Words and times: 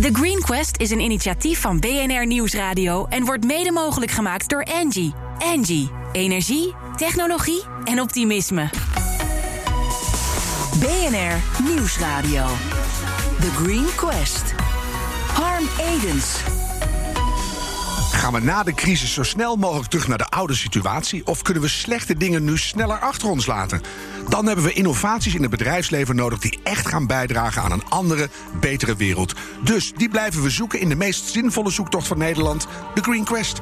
The 0.00 0.08
Green 0.12 0.40
Quest 0.40 0.76
is 0.80 0.90
een 0.90 1.00
initiatief 1.00 1.60
van 1.60 1.78
BNR 1.80 2.26
Nieuwsradio 2.26 3.06
en 3.08 3.24
wordt 3.24 3.44
mede 3.44 3.72
mogelijk 3.72 4.10
gemaakt 4.10 4.48
door 4.48 4.64
Angie. 4.64 5.14
Angie, 5.38 5.90
energie, 6.12 6.74
technologie 6.96 7.62
en 7.84 8.00
optimisme. 8.00 8.70
BNR 10.78 11.64
Nieuwsradio. 11.70 12.46
The 13.40 13.50
Green 13.50 13.94
Quest. 13.96 14.54
Harm 15.32 15.64
Edens. 15.78 16.61
Gaan 18.22 18.32
we 18.32 18.40
na 18.40 18.62
de 18.62 18.74
crisis 18.74 19.12
zo 19.12 19.22
snel 19.22 19.56
mogelijk 19.56 19.90
terug 19.90 20.08
naar 20.08 20.18
de 20.18 20.28
oude 20.28 20.54
situatie? 20.54 21.26
Of 21.26 21.42
kunnen 21.42 21.62
we 21.62 21.68
slechte 21.68 22.16
dingen 22.16 22.44
nu 22.44 22.58
sneller 22.58 22.98
achter 22.98 23.28
ons 23.28 23.46
laten? 23.46 23.80
Dan 24.28 24.46
hebben 24.46 24.64
we 24.64 24.72
innovaties 24.72 25.34
in 25.34 25.42
het 25.42 25.50
bedrijfsleven 25.50 26.16
nodig 26.16 26.38
die 26.38 26.58
echt 26.62 26.88
gaan 26.88 27.06
bijdragen 27.06 27.62
aan 27.62 27.72
een 27.72 27.84
andere, 27.88 28.28
betere 28.60 28.96
wereld. 28.96 29.34
Dus 29.64 29.92
die 29.96 30.08
blijven 30.08 30.42
we 30.42 30.50
zoeken 30.50 30.80
in 30.80 30.88
de 30.88 30.96
meest 30.96 31.28
zinvolle 31.28 31.70
zoektocht 31.70 32.06
van 32.06 32.18
Nederland, 32.18 32.66
de 32.94 33.02
Green 33.02 33.24
Quest. 33.24 33.60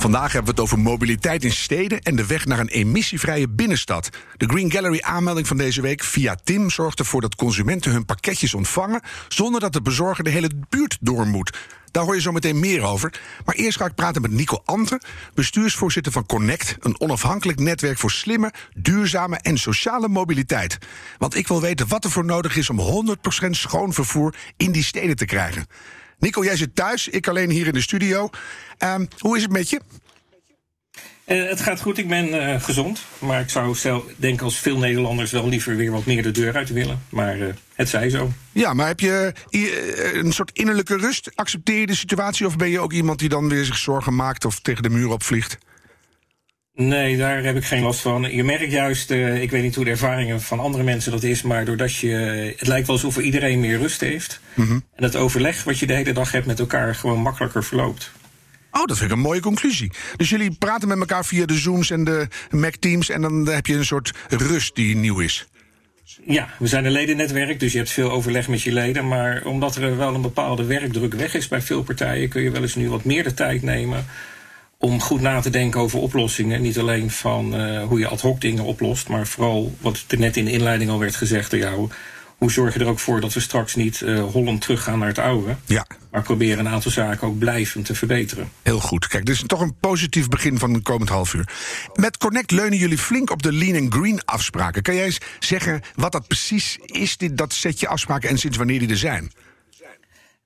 Vandaag 0.00 0.32
hebben 0.32 0.54
we 0.54 0.60
het 0.60 0.70
over 0.70 0.78
mobiliteit 0.78 1.44
in 1.44 1.52
steden 1.52 2.00
en 2.00 2.16
de 2.16 2.26
weg 2.26 2.46
naar 2.46 2.58
een 2.58 2.68
emissievrije 2.68 3.48
binnenstad. 3.48 4.08
De 4.36 4.46
Green 4.46 4.70
Gallery 4.70 5.00
aanmelding 5.02 5.46
van 5.46 5.56
deze 5.56 5.82
week 5.82 6.02
via 6.02 6.36
Tim 6.44 6.70
zorgt 6.70 6.98
ervoor 6.98 7.20
dat 7.20 7.34
consumenten 7.34 7.92
hun 7.92 8.04
pakketjes 8.04 8.54
ontvangen 8.54 9.02
zonder 9.28 9.60
dat 9.60 9.72
de 9.72 9.82
bezorger 9.82 10.24
de 10.24 10.30
hele 10.30 10.50
buurt 10.68 10.98
door 11.00 11.26
moet. 11.26 11.58
Daar 11.90 12.04
hoor 12.04 12.14
je 12.14 12.20
zo 12.20 12.32
meteen 12.32 12.60
meer 12.60 12.82
over. 12.82 13.20
Maar 13.44 13.54
eerst 13.54 13.78
ga 13.78 13.84
ik 13.84 13.94
praten 13.94 14.22
met 14.22 14.30
Nico 14.30 14.62
Ante, 14.64 15.00
bestuursvoorzitter 15.34 16.12
van 16.12 16.26
Connect, 16.26 16.76
een 16.80 17.00
onafhankelijk 17.00 17.58
netwerk 17.58 17.98
voor 17.98 18.10
slimme, 18.10 18.52
duurzame 18.74 19.36
en 19.36 19.58
sociale 19.58 20.08
mobiliteit. 20.08 20.78
Want 21.18 21.34
ik 21.34 21.48
wil 21.48 21.60
weten 21.60 21.88
wat 21.88 22.04
er 22.04 22.10
voor 22.10 22.24
nodig 22.24 22.56
is 22.56 22.70
om 22.70 23.06
100% 23.46 23.50
schoon 23.50 23.92
vervoer 23.92 24.34
in 24.56 24.72
die 24.72 24.84
steden 24.84 25.16
te 25.16 25.24
krijgen. 25.24 25.66
Nico, 26.20 26.44
jij 26.44 26.56
zit 26.56 26.74
thuis, 26.74 27.08
ik 27.08 27.28
alleen 27.28 27.50
hier 27.50 27.66
in 27.66 27.72
de 27.72 27.80
studio. 27.80 28.30
Um, 28.78 29.08
hoe 29.18 29.36
is 29.36 29.42
het 29.42 29.52
met 29.52 29.70
je? 29.70 29.80
Uh, 31.26 31.48
het 31.48 31.60
gaat 31.60 31.80
goed, 31.80 31.98
ik 31.98 32.08
ben 32.08 32.28
uh, 32.28 32.62
gezond. 32.62 33.02
Maar 33.18 33.40
ik 33.40 33.50
zou 33.50 33.74
zelf 33.74 34.04
denken 34.16 34.44
als 34.44 34.58
veel 34.58 34.78
Nederlanders 34.78 35.30
wel 35.30 35.48
liever 35.48 35.76
weer 35.76 35.90
wat 35.90 36.04
meer 36.04 36.22
de 36.22 36.30
deur 36.30 36.56
uit 36.56 36.68
willen. 36.68 37.02
Maar 37.08 37.38
uh, 37.38 37.46
het 37.74 37.88
zij 37.88 38.10
zo. 38.10 38.32
Ja, 38.52 38.74
maar 38.74 38.86
heb 38.86 39.00
je 39.00 39.32
een 40.12 40.32
soort 40.32 40.50
innerlijke 40.52 40.96
rust? 40.96 41.30
Accepteer 41.34 41.80
je 41.80 41.86
de 41.86 41.94
situatie 41.94 42.46
of 42.46 42.56
ben 42.56 42.68
je 42.68 42.80
ook 42.80 42.92
iemand 42.92 43.18
die 43.18 43.28
dan 43.28 43.48
weer 43.48 43.64
zich 43.64 43.76
zorgen 43.76 44.14
maakt 44.14 44.44
of 44.44 44.60
tegen 44.60 44.82
de 44.82 44.90
muur 44.90 45.08
opvliegt? 45.08 45.58
Nee, 46.80 47.16
daar 47.16 47.42
heb 47.42 47.56
ik 47.56 47.64
geen 47.64 47.82
last 47.82 48.00
van. 48.00 48.34
Je 48.34 48.44
merkt 48.44 48.72
juist, 48.72 49.10
uh, 49.10 49.42
ik 49.42 49.50
weet 49.50 49.62
niet 49.62 49.74
hoe 49.74 49.84
de 49.84 49.90
ervaringen 49.90 50.40
van 50.40 50.60
andere 50.60 50.82
mensen 50.82 51.12
dat 51.12 51.22
is, 51.22 51.42
maar 51.42 51.64
doordat 51.64 51.96
je. 51.96 52.08
Het 52.56 52.68
lijkt 52.68 52.86
wel 52.86 52.96
alsof 52.96 53.18
iedereen 53.18 53.60
meer 53.60 53.78
rust 53.78 54.00
heeft. 54.00 54.40
Mm 54.54 54.66
-hmm. 54.66 54.84
En 54.94 55.02
het 55.02 55.16
overleg 55.16 55.64
wat 55.64 55.78
je 55.78 55.86
de 55.86 55.94
hele 55.94 56.12
dag 56.12 56.32
hebt 56.32 56.46
met 56.46 56.58
elkaar 56.58 56.94
gewoon 56.94 57.20
makkelijker 57.20 57.64
verloopt. 57.64 58.12
Oh, 58.70 58.84
dat 58.84 58.98
vind 58.98 59.10
ik 59.10 59.16
een 59.16 59.22
mooie 59.22 59.40
conclusie. 59.40 59.92
Dus 60.16 60.30
jullie 60.30 60.56
praten 60.58 60.88
met 60.88 60.98
elkaar 60.98 61.24
via 61.24 61.46
de 61.46 61.54
Zooms 61.54 61.90
en 61.90 62.04
de 62.04 62.28
Mac 62.50 62.74
Teams 62.74 63.10
en 63.10 63.20
dan 63.20 63.48
heb 63.48 63.66
je 63.66 63.74
een 63.74 63.84
soort 63.84 64.12
rust 64.28 64.74
die 64.74 64.96
nieuw 64.96 65.18
is. 65.18 65.46
Ja, 66.24 66.48
we 66.58 66.66
zijn 66.66 66.84
een 66.84 66.92
ledennetwerk, 66.92 67.60
dus 67.60 67.72
je 67.72 67.78
hebt 67.78 67.90
veel 67.90 68.10
overleg 68.10 68.48
met 68.48 68.62
je 68.62 68.72
leden. 68.72 69.08
Maar 69.08 69.42
omdat 69.44 69.76
er 69.76 69.96
wel 69.96 70.14
een 70.14 70.22
bepaalde 70.22 70.64
werkdruk 70.64 71.14
weg 71.14 71.34
is 71.34 71.48
bij 71.48 71.62
veel 71.62 71.82
partijen, 71.82 72.28
kun 72.28 72.42
je 72.42 72.50
wel 72.50 72.62
eens 72.62 72.74
nu 72.74 72.88
wat 72.88 73.04
meer 73.04 73.22
de 73.22 73.34
tijd 73.34 73.62
nemen 73.62 74.06
om 74.82 75.00
goed 75.00 75.20
na 75.20 75.40
te 75.40 75.50
denken 75.50 75.80
over 75.80 75.98
oplossingen. 75.98 76.62
Niet 76.62 76.78
alleen 76.78 77.10
van 77.10 77.60
uh, 77.60 77.82
hoe 77.82 77.98
je 77.98 78.06
ad 78.06 78.20
hoc 78.20 78.40
dingen 78.40 78.64
oplost, 78.64 79.08
maar 79.08 79.26
vooral 79.26 79.74
wat 79.80 80.04
er 80.08 80.18
net 80.18 80.36
in 80.36 80.44
de 80.44 80.52
inleiding 80.52 80.90
al 80.90 80.98
werd 80.98 81.16
gezegd 81.16 81.50
door 81.50 81.60
jou. 81.60 81.88
Hoe 82.36 82.50
zorg 82.50 82.74
je 82.74 82.80
er 82.80 82.86
ook 82.86 82.98
voor 82.98 83.20
dat 83.20 83.32
we 83.32 83.40
straks 83.40 83.74
niet 83.74 84.00
uh, 84.00 84.24
Holland 84.24 84.60
teruggaan 84.60 84.98
naar 84.98 85.08
het 85.08 85.18
oude? 85.18 85.56
Ja. 85.66 85.86
Maar 86.10 86.22
proberen 86.22 86.58
een 86.58 86.72
aantal 86.72 86.90
zaken 86.90 87.26
ook 87.26 87.38
blijvend 87.38 87.84
te 87.84 87.94
verbeteren. 87.94 88.48
Heel 88.62 88.80
goed. 88.80 89.06
Kijk, 89.06 89.26
dit 89.26 89.34
is 89.34 89.42
toch 89.46 89.60
een 89.60 89.74
positief 89.80 90.28
begin 90.28 90.58
van 90.58 90.74
het 90.74 90.82
komend 90.82 91.08
half 91.08 91.34
uur. 91.34 91.48
Met 91.94 92.16
Connect 92.18 92.50
leunen 92.50 92.78
jullie 92.78 92.98
flink 92.98 93.30
op 93.30 93.42
de 93.42 93.52
Lean 93.52 93.82
and 93.82 93.94
Green 93.94 94.20
afspraken. 94.24 94.82
Kan 94.82 94.94
jij 94.94 95.04
eens 95.04 95.18
zeggen 95.38 95.80
wat 95.94 96.12
dat 96.12 96.26
precies 96.26 96.78
is, 96.84 97.16
dit, 97.16 97.36
dat 97.36 97.52
setje 97.52 97.88
afspraken, 97.88 98.28
en 98.28 98.38
sinds 98.38 98.56
wanneer 98.56 98.78
die 98.78 98.88
er 98.88 98.96
zijn? 98.96 99.30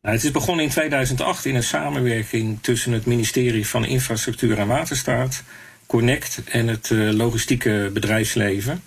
Nou, 0.04 0.16
het 0.16 0.24
is 0.24 0.30
begonnen 0.30 0.64
in 0.64 0.70
2008 0.70 1.44
in 1.44 1.54
een 1.54 1.62
samenwerking 1.62 2.58
tussen 2.60 2.92
het 2.92 3.06
ministerie 3.06 3.66
van 3.66 3.84
Infrastructuur 3.84 4.58
en 4.58 4.66
Waterstaat, 4.66 5.42
Connect 5.86 6.42
en 6.44 6.68
het 6.68 6.90
uh, 6.90 7.10
logistieke 7.10 7.90
bedrijfsleven. 7.92 8.82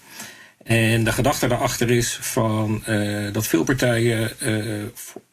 En 0.63 1.03
de 1.03 1.11
gedachte 1.11 1.47
daarachter 1.47 1.91
is 1.91 2.17
van, 2.21 2.83
uh, 2.87 3.33
dat 3.33 3.47
veel 3.47 3.63
partijen 3.63 4.31
uh, 4.43 4.83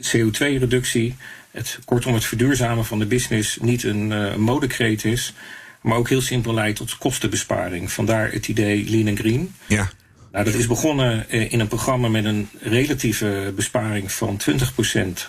CO2-reductie, 0.03 1.17
het, 1.51 1.79
kortom 1.85 2.15
het 2.15 2.25
verduurzamen 2.25 2.85
van 2.85 2.99
de 2.99 3.07
business, 3.07 3.59
niet 3.61 3.83
een 3.83 4.41
modekreet 4.41 5.05
is, 5.05 5.35
maar 5.81 5.97
ook 5.97 6.09
heel 6.09 6.23
simpel 6.23 6.55
leidt 6.55 6.77
tot 6.77 6.99
kostenbesparing. 6.99 7.93
Vandaar 7.93 8.33
het 8.33 8.49
idee 8.49 8.91
Lean 8.91 9.09
and 9.09 9.19
Green. 9.19 9.55
Ja. 9.67 9.91
Nou, 10.35 10.47
dat 10.47 10.55
is 10.55 10.67
begonnen 10.67 11.31
in 11.31 11.61
een 11.61 11.69
programma 11.69 12.09
met 12.09 12.25
een 12.25 12.49
relatieve 12.61 13.53
besparing 13.57 14.13
van 14.13 14.41
20% 14.51 14.53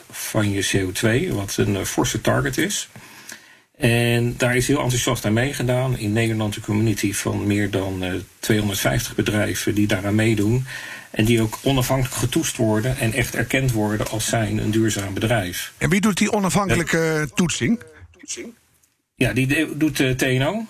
van 0.09 0.51
je 0.51 0.67
CO2, 0.71 1.33
wat 1.33 1.57
een 1.57 1.85
forse 1.85 2.21
target 2.21 2.57
is. 2.57 2.89
En 3.77 4.33
daar 4.37 4.55
is 4.55 4.67
heel 4.67 4.81
enthousiast 4.81 5.25
aan 5.25 5.33
meegedaan. 5.33 5.97
In 5.97 6.13
Nederland 6.13 6.55
een 6.55 6.61
community 6.61 7.13
van 7.13 7.47
meer 7.47 7.71
dan 7.71 8.03
uh, 8.03 8.13
250 8.39 9.15
bedrijven 9.15 9.75
die 9.75 9.87
daaraan 9.87 10.15
meedoen. 10.15 10.65
En 11.11 11.25
die 11.25 11.41
ook 11.41 11.59
onafhankelijk 11.63 12.15
getoetst 12.15 12.57
worden 12.57 12.97
en 12.97 13.13
echt 13.13 13.35
erkend 13.35 13.71
worden 13.71 14.07
als 14.07 14.25
zijn 14.25 14.57
een 14.57 14.71
duurzaam 14.71 15.13
bedrijf. 15.13 15.73
En 15.77 15.89
wie 15.89 16.01
doet 16.01 16.17
die 16.17 16.31
onafhankelijke 16.31 17.29
toetsing? 17.33 17.83
Ja, 19.15 19.33
die 19.33 19.77
doet 19.77 20.17
TNO. 20.17 20.65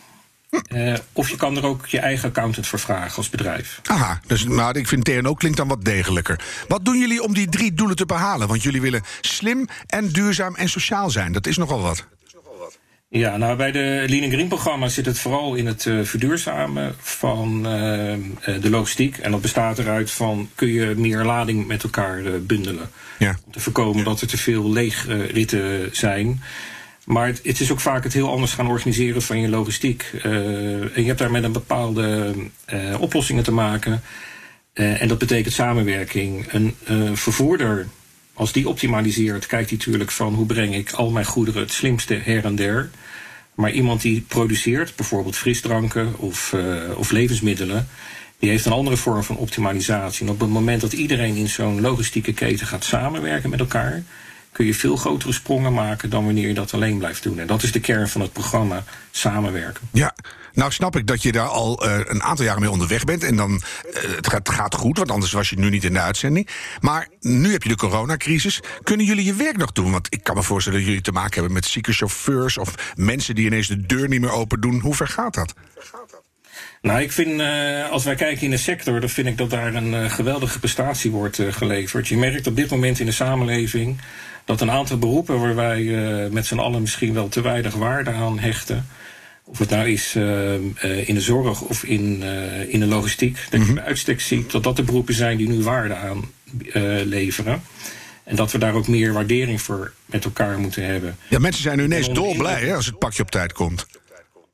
Uh, 0.75 0.93
of 1.13 1.29
je 1.29 1.35
kan 1.35 1.57
er 1.57 1.65
ook 1.65 1.85
je 1.85 1.99
eigen 1.99 2.29
accountant 2.29 2.67
voor 2.67 2.79
vragen 2.79 3.17
als 3.17 3.29
bedrijf. 3.29 3.79
Aha, 3.83 4.21
dus, 4.27 4.45
maar 4.45 4.75
ik 4.75 4.87
vind 4.87 5.05
TNO 5.05 5.33
klinkt 5.33 5.57
dan 5.57 5.67
wat 5.67 5.85
degelijker. 5.85 6.39
Wat 6.67 6.85
doen 6.85 6.99
jullie 6.99 7.23
om 7.23 7.33
die 7.33 7.49
drie 7.49 7.73
doelen 7.73 7.95
te 7.95 8.05
behalen? 8.05 8.47
Want 8.47 8.63
jullie 8.63 8.81
willen 8.81 9.03
slim 9.21 9.67
en 9.87 10.09
duurzaam 10.09 10.55
en 10.55 10.69
sociaal 10.69 11.09
zijn. 11.09 11.31
Dat 11.31 11.47
is 11.47 11.57
nogal 11.57 11.81
wat. 11.81 12.07
Ja, 13.09 13.37
nou 13.37 13.57
bij 13.57 13.71
de 13.71 14.05
Lean 14.07 14.31
Green 14.31 14.47
programma 14.47 14.87
zit 14.87 15.05
het 15.05 15.19
vooral 15.19 15.55
in 15.55 15.65
het 15.65 15.85
uh, 15.85 16.03
verduurzamen 16.03 16.95
van 16.99 17.57
uh, 17.57 17.71
de 18.61 18.69
logistiek. 18.69 19.17
En 19.17 19.31
dat 19.31 19.41
bestaat 19.41 19.79
eruit 19.79 20.11
van 20.11 20.49
kun 20.55 20.67
je 20.67 20.93
meer 20.97 21.23
lading 21.23 21.67
met 21.67 21.83
elkaar 21.83 22.21
uh, 22.21 22.31
bundelen. 22.41 22.89
Ja. 23.19 23.37
Om 23.45 23.51
te 23.51 23.59
voorkomen 23.59 24.03
dat 24.03 24.21
er 24.21 24.27
te 24.27 24.37
veel 24.37 24.71
leegritten 24.71 25.89
zijn. 25.91 26.41
Maar 27.05 27.27
het, 27.27 27.59
is 27.59 27.71
ook 27.71 27.79
vaak 27.79 28.03
het 28.03 28.13
heel 28.13 28.29
anders 28.29 28.53
gaan 28.53 28.67
organiseren 28.67 29.21
van 29.21 29.39
je 29.39 29.49
logistiek. 29.49 30.11
en 30.23 30.91
je 30.95 31.03
hebt 31.05 31.19
daar 31.19 31.31
met 31.31 31.43
een 31.43 31.51
bepaalde 31.51 32.33
oplossingen 32.99 33.43
te 33.43 33.51
maken. 33.51 34.01
en 34.73 35.07
dat 35.07 35.17
betekent 35.17 35.53
samenwerking. 35.53 36.45
Een 36.51 36.75
vervoerder 37.17 37.87
als 38.35 38.51
die 38.51 38.69
optimaliseert, 38.69 39.45
kijkt 39.45 39.69
hij 39.69 39.77
natuurlijk 39.77 40.11
van 40.11 40.33
hoe 40.33 40.45
breng 40.45 40.75
ik 40.75 40.91
al 40.91 41.11
mijn 41.11 41.25
goederen 41.25 41.61
het 41.61 41.71
slimste 41.71 42.13
her 42.13 42.45
en 42.45 42.55
der. 42.55 42.89
Maar 43.53 43.71
iemand 43.71 44.01
die 44.01 44.21
produceert, 44.21 44.95
bijvoorbeeld 44.95 45.35
frisdranken 45.35 46.17
of, 46.17 46.53
uh, 46.55 46.97
of 46.97 47.11
levensmiddelen, 47.11 47.87
die 48.39 48.49
heeft 48.49 48.65
een 48.65 48.71
andere 48.71 48.97
vorm 48.97 49.23
van 49.23 49.37
optimalisatie. 49.37 50.25
En 50.25 50.31
op 50.31 50.39
het 50.39 50.49
moment 50.49 50.81
dat 50.81 50.93
iedereen 50.93 51.35
in 51.35 51.47
zo'n 51.49 51.81
logistieke 51.81 52.33
keten 52.33 52.67
gaat 52.67 52.83
samenwerken 52.83 53.49
met 53.49 53.59
elkaar, 53.59 54.03
kun 54.55 54.65
je 54.65 54.73
veel 54.73 54.95
grotere 54.95 55.33
sprongen 55.33 55.73
maken 55.73 56.09
dan 56.09 56.25
wanneer 56.25 56.47
je 56.47 56.53
dat 56.53 56.73
alleen 56.73 56.97
blijft 56.97 57.23
doen. 57.23 57.39
En 57.39 57.47
dat 57.47 57.63
is 57.63 57.71
de 57.71 57.79
kern 57.79 58.09
van 58.09 58.21
het 58.21 58.33
programma 58.33 58.83
samenwerken. 59.11 59.89
Ja, 59.91 60.15
nou 60.53 60.71
snap 60.71 60.95
ik 60.95 61.07
dat 61.07 61.21
je 61.21 61.31
daar 61.31 61.47
al 61.47 61.85
uh, 61.85 61.99
een 62.03 62.23
aantal 62.23 62.45
jaren 62.45 62.61
mee 62.61 62.71
onderweg 62.71 63.03
bent. 63.03 63.23
En 63.23 63.35
dan, 63.35 63.51
uh, 63.51 64.15
het, 64.15 64.27
gaat, 64.27 64.49
gaat, 64.49 64.75
goed, 64.75 64.97
want 64.97 65.11
anders 65.11 65.31
was 65.31 65.49
je 65.49 65.59
nu 65.59 65.69
niet 65.69 65.83
in 65.83 65.93
de 65.93 65.99
uitzending. 65.99 66.49
Maar 66.79 67.07
nu 67.19 67.51
heb 67.51 67.63
je 67.63 67.69
de 67.69 67.75
coronacrisis. 67.75 68.59
Kunnen 68.83 69.05
jullie 69.05 69.25
je 69.25 69.33
werk 69.33 69.57
nog 69.57 69.71
doen? 69.71 69.91
Want 69.91 70.07
ik 70.09 70.23
kan 70.23 70.35
me 70.35 70.43
voorstellen 70.43 70.79
dat 70.79 70.87
jullie 70.87 71.03
te 71.03 71.11
maken 71.11 71.33
hebben 71.33 71.53
met 71.53 71.65
zieke 71.65 71.93
chauffeurs... 71.93 72.57
of 72.57 72.93
mensen 72.95 73.35
die 73.35 73.45
ineens 73.45 73.67
de 73.67 73.85
deur 73.85 74.07
niet 74.07 74.21
meer 74.21 74.31
open 74.31 74.61
doen. 74.61 74.79
Hoe 74.79 74.95
ver 74.95 75.07
gaat 75.07 75.33
dat? 75.33 75.53
Nou, 76.85 77.01
ik 77.01 77.11
vind, 77.11 77.41
uh, 77.41 77.89
als 77.89 78.03
wij 78.03 78.15
kijken 78.15 78.43
in 78.43 78.49
de 78.49 78.57
sector, 78.57 78.99
dan 78.99 79.09
vind 79.09 79.27
ik 79.27 79.37
dat 79.37 79.49
daar 79.49 79.75
een 79.75 79.93
uh, 79.93 80.11
geweldige 80.11 80.59
prestatie 80.59 81.11
wordt 81.11 81.39
uh, 81.39 81.53
geleverd. 81.53 82.07
Je 82.07 82.17
merkt 82.17 82.47
op 82.47 82.55
dit 82.55 82.69
moment 82.69 82.99
in 82.99 83.05
de 83.05 83.11
samenleving 83.11 83.97
dat 84.45 84.61
een 84.61 84.71
aantal 84.71 84.97
beroepen 84.97 85.39
waar 85.39 85.55
wij 85.55 85.83
met 86.31 86.45
z'n 86.45 86.57
allen 86.57 86.81
misschien 86.81 87.13
wel 87.13 87.27
te 87.27 87.41
weinig 87.41 87.73
waarde 87.73 88.09
aan 88.09 88.39
hechten, 88.39 88.87
of 89.43 89.59
het 89.59 89.69
nou 89.69 89.89
is 89.89 90.15
uh, 90.15 90.53
in 91.07 91.13
de 91.13 91.21
zorg 91.21 91.61
of 91.61 91.83
in, 91.83 92.23
in 92.67 92.79
de 92.79 92.85
logistiek, 92.85 93.39
dat 93.49 93.65
je 93.67 93.73
bij 93.73 93.83
uitstek 93.83 94.21
ziet 94.21 94.51
dat 94.51 94.63
dat 94.63 94.75
de 94.75 94.83
beroepen 94.83 95.13
zijn 95.13 95.37
die 95.37 95.49
nu 95.49 95.63
waarde 95.63 95.95
aan 95.95 96.31
leveren. 97.05 97.61
En 98.23 98.35
dat 98.35 98.51
we 98.51 98.57
daar 98.57 98.73
ook 98.73 98.87
meer 98.87 99.13
waardering 99.13 99.61
voor 99.61 99.93
met 100.05 100.25
elkaar 100.25 100.59
moeten 100.59 100.85
hebben. 100.85 101.17
Ja, 101.29 101.39
mensen 101.39 101.63
zijn 101.63 101.77
nu 101.77 101.83
ineens 101.83 102.13
dolblij 102.13 102.61
hè, 102.61 102.75
als 102.75 102.85
het 102.85 102.99
pakje 102.99 103.21
op 103.21 103.31
tijd 103.31 103.53
komt. 103.53 103.85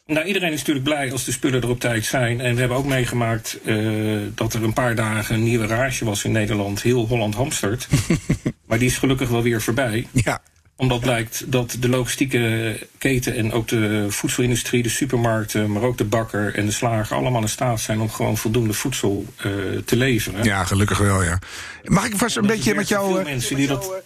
Nou, 0.06 0.26
iedereen 0.26 0.52
is 0.52 0.58
natuurlijk 0.58 0.86
blij 0.86 1.12
als 1.12 1.26
de 1.26 1.32
spullen 1.32 1.62
er 1.62 1.70
op 1.70 1.80
tijd 1.80 2.06
zijn. 2.06 2.42
En 2.42 2.54
we 2.54 2.60
hebben 2.60 2.78
ook 2.78 2.86
meegemaakt 2.86 3.58
uh, 3.66 4.22
dat 4.36 4.54
er 4.54 4.64
een 4.64 4.74
paar 4.74 4.96
dagen 4.96 5.36
een 5.36 5.44
nieuwe 5.44 5.66
rage 5.66 6.06
was 6.06 6.24
in 6.24 6.32
Nederland. 6.32 6.82
Heel 6.82 7.08
Holland 7.08 7.36
hamstert. 7.36 7.88
maar 8.68 8.80
die 8.80 8.88
is 8.88 8.98
gelukkig 8.98 9.30
wel 9.30 9.42
weer 9.42 9.62
voorbij. 9.62 10.08
Ja. 10.12 10.42
Omdat 10.76 11.00
blijkt 11.00 11.52
dat 11.52 11.78
de 11.80 11.90
logistieke 11.90 12.88
keten 12.98 13.36
en 13.36 13.52
ook 13.52 13.68
de 13.68 14.06
voedselindustrie, 14.10 14.84
de 14.84 14.90
supermarkten, 14.90 15.72
maar 15.72 15.82
ook 15.82 15.98
de 15.98 16.06
bakker 16.06 16.56
en 16.56 16.66
de 16.66 16.72
slager 16.72 17.16
allemaal 17.16 17.42
in 17.42 17.50
staat 17.50 17.80
zijn 17.80 18.00
om 18.00 18.10
gewoon 18.10 18.38
voldoende 18.38 18.74
voedsel 18.74 19.26
uh, 19.46 19.78
te 19.78 19.96
leveren. 19.96 20.44
Ja, 20.44 20.64
gelukkig 20.64 20.98
wel, 20.98 21.24
ja. 21.24 21.40
Mag 21.84 22.06
ik 22.06 22.16
vast 22.16 22.38
een 22.38 22.48
beetje 22.48 22.76
met 22.76 22.88
jou. 22.88 23.14
Veel 23.14 23.24
mensen 23.24 23.56
die 23.56 23.68
dat. 23.68 24.02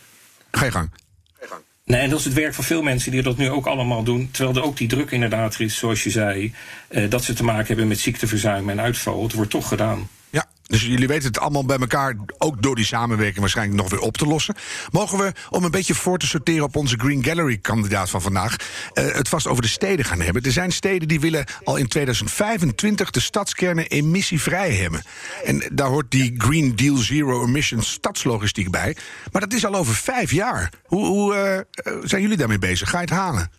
Ga 0.51 0.65
je 0.65 0.71
gang. 0.71 0.89
Nee, 1.85 2.01
en 2.01 2.09
dat 2.09 2.19
is 2.19 2.25
het 2.25 2.33
werk 2.33 2.53
van 2.53 2.63
veel 2.63 2.81
mensen 2.81 3.11
die 3.11 3.21
dat 3.21 3.37
nu 3.37 3.49
ook 3.49 3.65
allemaal 3.65 4.03
doen. 4.03 4.29
Terwijl 4.31 4.57
er 4.57 4.63
ook 4.63 4.77
die 4.77 4.87
druk 4.87 5.11
inderdaad 5.11 5.55
er 5.55 5.61
is, 5.61 5.77
zoals 5.77 6.03
je 6.03 6.09
zei. 6.09 6.53
Uh, 6.89 7.09
dat 7.09 7.23
ze 7.23 7.33
te 7.33 7.43
maken 7.43 7.67
hebben 7.67 7.87
met 7.87 7.99
ziekteverzuim 7.99 8.69
en 8.69 8.81
uitval. 8.81 9.23
Het 9.23 9.33
wordt 9.33 9.51
toch 9.51 9.67
gedaan. 9.67 10.09
Dus 10.67 10.81
jullie 10.81 11.07
weten 11.07 11.27
het 11.27 11.39
allemaal 11.39 11.65
bij 11.65 11.77
elkaar, 11.77 12.15
ook 12.37 12.61
door 12.61 12.75
die 12.75 12.85
samenwerking 12.85 13.39
waarschijnlijk 13.39 13.77
nog 13.81 13.89
weer 13.89 13.99
op 13.99 14.17
te 14.17 14.25
lossen. 14.25 14.55
Mogen 14.91 15.17
we, 15.17 15.31
om 15.49 15.63
een 15.63 15.71
beetje 15.71 15.95
voor 15.95 16.17
te 16.17 16.27
sorteren 16.27 16.63
op 16.63 16.75
onze 16.75 16.97
Green 16.97 17.23
Gallery-kandidaat 17.23 18.09
van 18.09 18.21
vandaag, 18.21 18.55
uh, 18.93 19.11
het 19.11 19.29
vast 19.29 19.47
over 19.47 19.61
de 19.61 19.67
steden 19.67 20.05
gaan 20.05 20.21
hebben. 20.21 20.43
Er 20.43 20.51
zijn 20.51 20.71
steden 20.71 21.07
die 21.07 21.19
willen 21.19 21.45
al 21.63 21.75
in 21.75 21.87
2025 21.87 23.09
de 23.09 23.19
stadskernen 23.19 23.87
emissievrij 23.87 24.73
hebben. 24.73 25.03
En 25.43 25.63
daar 25.71 25.87
hoort 25.87 26.11
die 26.11 26.33
Green 26.37 26.75
Deal 26.75 26.95
Zero 26.95 27.45
Emissions 27.45 27.91
stadslogistiek 27.91 28.71
bij. 28.71 28.95
Maar 29.31 29.41
dat 29.41 29.53
is 29.53 29.65
al 29.65 29.75
over 29.75 29.95
vijf 29.95 30.31
jaar. 30.31 30.69
Hoe, 30.85 31.05
hoe 31.05 31.65
uh, 31.85 31.97
zijn 32.03 32.21
jullie 32.21 32.37
daarmee 32.37 32.59
bezig? 32.59 32.89
Ga 32.89 32.97
je 32.97 33.05
het 33.05 33.13
halen? 33.13 33.51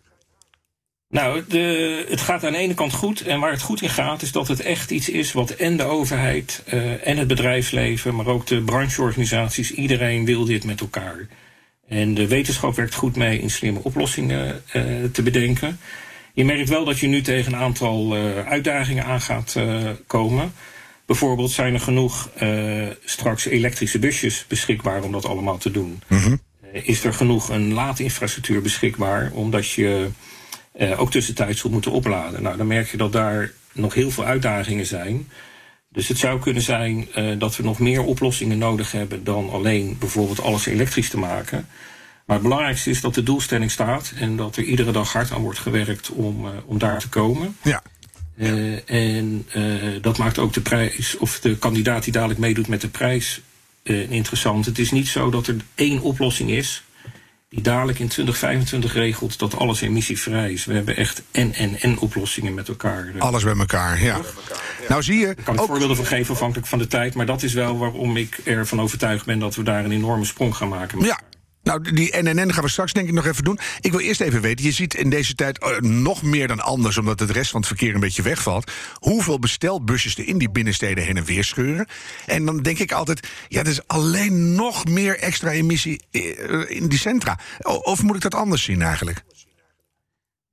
Nou, 1.09 1.45
de, 1.49 2.07
het 2.09 2.21
gaat 2.21 2.45
aan 2.45 2.53
de 2.53 2.59
ene 2.59 2.75
kant 2.75 2.93
goed. 2.93 3.21
En 3.21 3.41
waar 3.41 3.51
het 3.51 3.63
goed 3.63 3.83
in 3.83 3.89
gaat, 3.89 4.23
is 4.23 4.33
dat 4.33 4.49
het 4.49 4.61
echt 4.61 4.91
iets 4.91 5.09
is 5.09 5.33
wat 5.33 5.51
en 5.51 5.77
de 5.77 5.85
overheid 5.85 6.63
uh, 6.73 7.07
en 7.07 7.17
het 7.17 7.27
bedrijfsleven, 7.27 8.15
maar 8.15 8.27
ook 8.27 8.47
de 8.47 8.63
brancheorganisaties, 8.63 9.73
iedereen 9.73 10.25
wil 10.25 10.45
dit 10.45 10.65
met 10.65 10.81
elkaar. 10.81 11.27
En 11.89 12.15
de 12.15 12.27
wetenschap 12.27 12.75
werkt 12.75 12.95
goed 12.95 13.17
mee 13.17 13.41
in 13.41 13.51
slimme 13.51 13.81
oplossingen 13.83 14.63
uh, 14.73 14.83
te 15.13 15.23
bedenken. 15.23 15.79
Je 16.35 16.45
merkt 16.45 16.69
wel 16.69 16.85
dat 16.85 16.99
je 16.99 17.07
nu 17.07 17.23
tegen 17.23 17.53
een 17.53 17.59
aantal 17.59 18.17
uh, 18.17 18.47
uitdagingen 18.47 19.05
aan 19.05 19.21
gaat 19.21 19.57
komen. 20.07 20.53
Bijvoorbeeld 21.07 21.51
zijn 21.51 21.75
er 21.75 21.81
genoeg 21.81 22.31
straks 23.05 23.47
elektrische 23.47 23.99
busjes 23.99 24.45
beschikbaar 24.49 25.03
om 25.03 25.13
dat 25.13 25.25
allemaal 25.25 25.59
te 25.59 25.71
doen. 25.71 26.03
Mm 26.09 26.19
-hmm. 26.19 26.41
is 26.73 27.05
er 27.05 27.15
genoeg 27.15 27.49
een 27.49 27.73
laadinfrastructuur 27.73 28.63
beschikbaar, 28.63 29.31
omdat 29.33 29.71
je 29.71 30.09
uh, 30.79 31.01
ook 31.01 31.11
tussentijds 31.11 31.61
zult 31.61 31.73
moeten 31.73 31.91
opladen. 31.91 32.43
Nou, 32.43 32.57
dan 32.57 32.67
merk 32.67 32.91
je 32.91 32.97
dat 32.97 33.13
daar 33.13 33.53
nog 33.73 33.95
heel 33.95 34.11
veel 34.11 34.25
uitdagingen 34.25 34.87
zijn. 34.87 35.29
Dus 35.89 36.09
het 36.09 36.19
zou 36.19 36.41
kunnen 36.41 36.63
zijn 36.63 37.09
uh, 37.17 37.39
dat 37.39 37.57
we 37.57 37.63
nog 37.63 37.79
meer 37.79 38.03
oplossingen 38.03 38.59
nodig 38.59 38.93
hebben 38.93 39.25
dan 39.25 39.51
alleen 39.51 39.97
bijvoorbeeld 39.99 40.43
alles 40.43 40.67
elektrisch 40.67 41.11
te 41.11 41.19
maken. 41.19 41.69
Maar 42.27 42.37
het 42.37 42.45
belangrijkste 42.45 42.91
is 42.91 43.01
dat 43.01 43.15
de 43.15 43.23
doelstelling 43.23 43.71
staat 43.71 44.13
en 44.19 44.37
dat 44.37 44.57
er 44.57 44.63
iedere 44.63 44.93
dag 44.93 45.13
hard 45.13 45.33
aan 45.33 45.43
wordt 45.43 45.59
gewerkt 45.59 46.11
om, 46.11 46.45
uh, 46.45 46.51
om 46.67 46.79
daar 46.79 47.01
te 47.01 47.09
komen. 47.09 47.57
Ja. 47.63 47.83
En 48.87 49.47
dat 50.01 50.19
maakt 50.19 50.39
ook 50.39 50.53
de 50.53 50.61
prijs, 50.61 51.17
of 51.17 51.41
de 51.41 51.59
kandidaat 51.59 52.05
die 52.05 52.13
dadelijk 52.13 52.41
meedoet 52.41 52.69
met 52.69 52.81
de 52.81 52.89
prijs, 52.89 53.41
interessant. 54.09 54.67
Het 54.67 54.79
is 54.79 54.91
niet 54.91 55.09
zo 55.09 55.31
dat 55.31 55.47
er 55.47 55.57
één 55.75 56.01
oplossing 56.01 56.51
is 56.51 56.83
dadelijk 57.63 57.99
in 57.99 58.09
2025 58.09 58.93
regelt 58.95 59.39
dat 59.39 59.57
alles 59.57 59.81
emissievrij 59.81 60.53
is. 60.53 60.65
We 60.65 60.75
hebben 60.75 60.97
echt 60.97 61.23
en 61.31 61.53
en 61.53 61.81
en 61.81 61.99
oplossingen 61.99 62.55
met 62.55 62.69
elkaar. 62.69 63.13
Alles 63.19 63.45
bij 63.45 63.57
elkaar, 63.57 64.03
ja. 64.03 64.21
Nou 64.89 65.03
zie 65.03 65.19
je. 65.19 65.29
Ik 65.29 65.45
kan 65.45 65.59
ook... 65.59 65.67
voorbeelden 65.67 65.97
van 65.97 66.07
geven 66.07 66.35
afhankelijk 66.35 66.69
van 66.69 66.79
de 66.79 66.87
tijd, 66.87 67.15
maar 67.15 67.27
dat 67.27 67.43
is 67.43 67.53
wel 67.53 67.79
waarom 67.79 68.17
ik 68.17 68.41
ervan 68.45 68.81
overtuigd 68.81 69.27
ben 69.27 69.39
dat 69.39 69.55
we 69.55 69.63
daar 69.63 69.85
een 69.85 69.93
enorme 69.93 70.25
sprong 70.25 70.57
gaan 70.57 70.69
maken. 70.69 71.01
Ja, 71.01 71.21
nou, 71.67 71.93
die 71.93 72.17
NNN 72.23 72.53
gaan 72.53 72.63
we 72.63 72.71
straks 72.71 72.93
denk 72.93 73.09
ik 73.09 73.15
nog 73.15 73.27
even 73.27 73.45
doen. 73.45 73.59
Ik 73.81 73.91
wil 73.91 74.01
eerst 74.01 74.21
even 74.21 74.41
weten, 74.41 74.65
je 74.65 74.73
ziet 74.73 74.95
in 74.95 75.11
deze 75.11 75.35
tijd 75.35 75.63
uh, 75.63 75.79
nog 75.79 76.23
meer 76.23 76.49
dan 76.49 76.61
anders... 76.61 76.99
omdat 76.99 77.21
het 77.21 77.31
rest 77.31 77.51
van 77.51 77.61
het 77.61 77.69
verkeer 77.69 77.95
een 77.95 78.01
beetje 78.01 78.23
wegvalt... 78.23 78.73
hoeveel 78.95 79.39
bestelbusjes 79.39 80.17
er 80.17 80.27
in 80.27 80.39
die 80.39 80.51
binnensteden 80.51 81.05
heen 81.05 81.17
en 81.17 81.25
weer 81.25 81.45
scheuren. 81.45 81.87
En 82.27 82.45
dan 82.45 82.63
denk 82.63 82.79
ik 82.79 82.93
altijd, 82.93 83.29
ja, 83.49 83.61
er 83.61 83.67
is 83.67 83.87
alleen 83.89 84.55
nog 84.55 84.85
meer 84.85 85.19
extra 85.19 85.51
emissie 85.51 86.03
in 86.67 86.89
die 86.89 86.99
centra. 86.99 87.39
Of 87.63 88.03
moet 88.03 88.17
ik 88.17 88.23
dat 88.23 88.35
anders 88.35 88.63
zien 88.63 88.83
eigenlijk? 88.83 89.25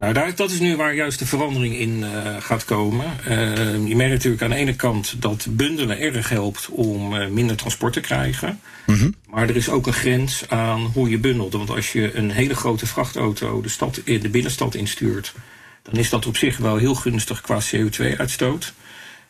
Nou, 0.03 0.15
daar, 0.15 0.35
dat 0.35 0.51
is 0.51 0.59
nu 0.59 0.75
waar 0.75 0.95
juist 0.95 1.19
de 1.19 1.25
verandering 1.25 1.75
in 1.75 1.99
uh, 1.99 2.35
gaat 2.39 2.65
komen. 2.65 3.05
Uh, 3.27 3.87
je 3.87 3.95
merkt 3.95 4.13
natuurlijk 4.13 4.41
aan 4.43 4.49
de 4.49 4.55
ene 4.55 4.75
kant 4.75 5.21
dat 5.21 5.47
bundelen 5.49 5.99
erg 5.99 6.29
helpt 6.29 6.69
om 6.69 7.13
uh, 7.13 7.27
minder 7.27 7.55
transport 7.55 7.93
te 7.93 7.99
krijgen. 7.99 8.59
Mm 8.85 8.95
-hmm. 8.95 9.15
Maar 9.29 9.49
er 9.49 9.55
is 9.55 9.69
ook 9.69 9.87
een 9.87 9.93
grens 9.93 10.49
aan 10.49 10.81
hoe 10.81 11.09
je 11.09 11.17
bundelt. 11.17 11.53
Want 11.53 11.69
als 11.69 11.91
je 11.91 12.15
een 12.15 12.31
hele 12.31 12.55
grote 12.55 12.87
vrachtauto 12.87 13.61
de, 13.61 13.69
stad, 13.69 14.01
de 14.05 14.29
binnenstad 14.29 14.75
instuurt, 14.75 15.33
dan 15.81 15.93
is 15.93 16.09
dat 16.09 16.25
op 16.25 16.37
zich 16.37 16.57
wel 16.57 16.77
heel 16.77 16.95
gunstig 16.95 17.41
qua 17.41 17.59
CO2-uitstoot. 17.75 18.73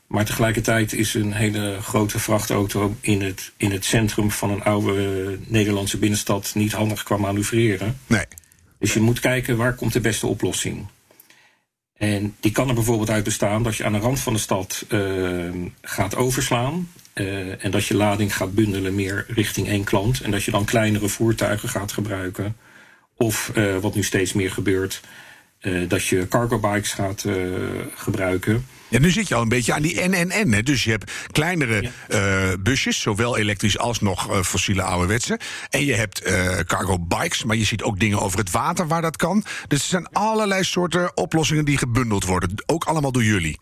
Maar 0.08 0.26
tegelijkertijd 0.26 0.94
is 0.94 1.14
een 1.14 1.34
hele 1.34 1.78
grote 1.82 2.20
vrachtauto 2.20 2.96
in 3.00 3.22
het, 3.22 3.52
in 3.58 3.72
het 3.72 3.86
centrum 3.86 4.32
van 4.32 4.52
een 4.52 4.64
oude 4.64 5.38
Nederlandse 5.46 5.98
binnenstad 5.98 6.52
niet 6.56 6.72
handig 6.72 7.04
qua 7.04 7.18
manoeuvreren. 7.18 8.00
Nee. 8.08 8.26
Dus 8.84 8.94
je 8.94 9.00
moet 9.00 9.20
kijken 9.20 9.58
waar 9.58 9.74
komt 9.74 9.94
de 9.94 10.00
beste 10.00 10.28
oplossing. 10.28 10.88
En 11.98 12.36
die 12.40 12.52
kan 12.52 12.68
er 12.68 12.74
bijvoorbeeld 12.74 13.10
uit 13.10 13.24
bestaan 13.24 13.64
dat 13.64 13.76
je 13.76 13.84
aan 13.84 13.94
de 13.94 14.00
rand 14.00 14.20
van 14.20 14.34
de 14.34 14.40
stad 14.40 14.86
uh, 14.90 15.50
gaat 15.82 16.16
overslaan. 16.16 16.90
Uh, 17.14 17.64
en 17.64 17.72
dat 17.72 17.86
je 17.86 17.96
lading 17.96 18.36
gaat 18.36 18.54
bundelen 18.54 18.96
meer 18.96 19.26
richting 19.28 19.68
één 19.68 19.84
klant. 19.84 20.22
En 20.22 20.32
dat 20.32 20.44
je 20.44 20.52
dan 20.52 20.66
kleinere 20.66 21.08
voertuigen 21.08 21.70
gaat 21.70 21.92
gebruiken. 21.92 22.56
Of 23.18 23.52
uh, 23.56 23.78
wat 23.78 23.96
nu 23.96 24.04
steeds 24.04 24.34
meer 24.34 24.52
gebeurt, 24.52 25.02
dat 25.88 26.06
je 26.06 26.28
cargo 26.28 26.60
bikes 26.60 26.94
gaat 26.94 27.26
gebruiken. 27.96 28.66
Ja, 28.94 29.00
nu 29.00 29.12
zit 29.12 29.28
je 29.28 29.36
al 29.36 29.42
een 29.42 29.50
beetje 29.50 29.74
aan 29.74 29.82
die 29.82 30.08
NNN. 30.08 30.52
Hè? 30.52 30.64
Dus 30.64 30.84
je 30.84 30.90
hebt 30.90 31.12
kleinere 31.32 31.82
ja. 31.82 32.50
uh, 32.50 32.54
busjes, 32.60 33.02
zowel 33.02 33.38
elektrisch 33.38 33.78
als 33.78 34.00
nog 34.00 34.30
uh, 34.30 34.42
fossiele 34.42 34.82
ouderwetse. 34.82 35.40
En 35.70 35.86
je 35.86 35.94
hebt 35.94 36.28
uh, 36.28 36.60
cargo 36.60 37.00
bikes, 37.00 37.44
maar 37.44 37.56
je 37.56 37.66
ziet 37.66 37.84
ook 37.84 38.00
dingen 38.00 38.20
over 38.20 38.40
het 38.40 38.52
water 38.52 38.88
waar 38.88 39.02
dat 39.02 39.18
kan. 39.18 39.44
Dus 39.68 39.82
er 39.82 39.88
zijn 39.88 40.10
allerlei 40.10 40.64
soorten 40.64 41.18
oplossingen 41.18 41.66
die 41.66 41.78
gebundeld 41.78 42.26
worden. 42.26 42.64
Ook 42.66 42.84
allemaal 42.84 43.12
door 43.12 43.24
jullie. 43.24 43.60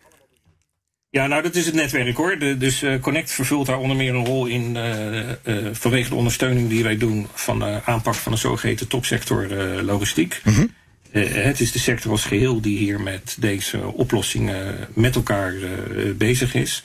Ja, 1.10 1.26
nou, 1.26 1.42
dat 1.42 1.54
is 1.54 1.66
het 1.66 1.74
netwerk 1.74 2.16
hoor. 2.16 2.38
De, 2.38 2.56
dus 2.56 2.82
uh, 2.82 3.00
Connect 3.00 3.30
vervult 3.30 3.66
daar 3.66 3.78
onder 3.78 3.96
meer 3.96 4.14
een 4.14 4.26
rol 4.26 4.46
in 4.46 4.76
uh, 4.76 5.28
uh, 5.44 5.68
vanwege 5.72 6.08
de 6.08 6.14
ondersteuning 6.14 6.68
die 6.68 6.82
wij 6.82 6.96
doen 6.96 7.26
van 7.34 7.58
de 7.58 7.80
aanpak 7.84 8.14
van 8.14 8.32
de 8.32 8.38
zogeheten 8.38 8.88
topsector 8.88 9.48
logistiek. 9.82 10.40
Mm 10.44 10.54
-hmm. 10.54 10.70
Uh, 11.12 11.32
het 11.32 11.60
is 11.60 11.72
de 11.72 11.78
sector 11.78 12.10
als 12.10 12.24
geheel 12.24 12.60
die 12.60 12.78
hier 12.78 13.00
met 13.00 13.36
deze 13.38 13.92
oplossingen 13.92 14.88
met 14.94 15.14
elkaar 15.14 15.54
uh, 15.54 16.14
bezig 16.14 16.54
is. 16.54 16.82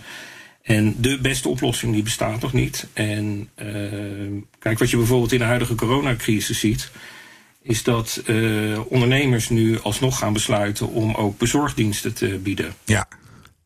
En 0.61 0.95
de 0.97 1.19
beste 1.21 1.49
oplossing 1.49 1.93
die 1.93 2.03
bestaat 2.03 2.41
nog 2.41 2.53
niet. 2.53 2.87
En 2.93 3.49
uh, 3.61 4.41
kijk, 4.59 4.79
wat 4.79 4.89
je 4.89 4.97
bijvoorbeeld 4.97 5.31
in 5.31 5.39
de 5.39 5.45
huidige 5.45 5.75
coronacrisis 5.75 6.59
ziet, 6.59 6.91
is 7.61 7.83
dat 7.83 8.23
ondernemers 8.87 9.49
nu 9.49 9.79
alsnog 9.79 10.17
gaan 10.17 10.33
besluiten 10.33 10.87
om 10.87 11.15
ook 11.15 11.37
bezorgdiensten 11.37 12.13
te 12.13 12.39
bieden. 12.43 12.73
Ja. 12.85 13.07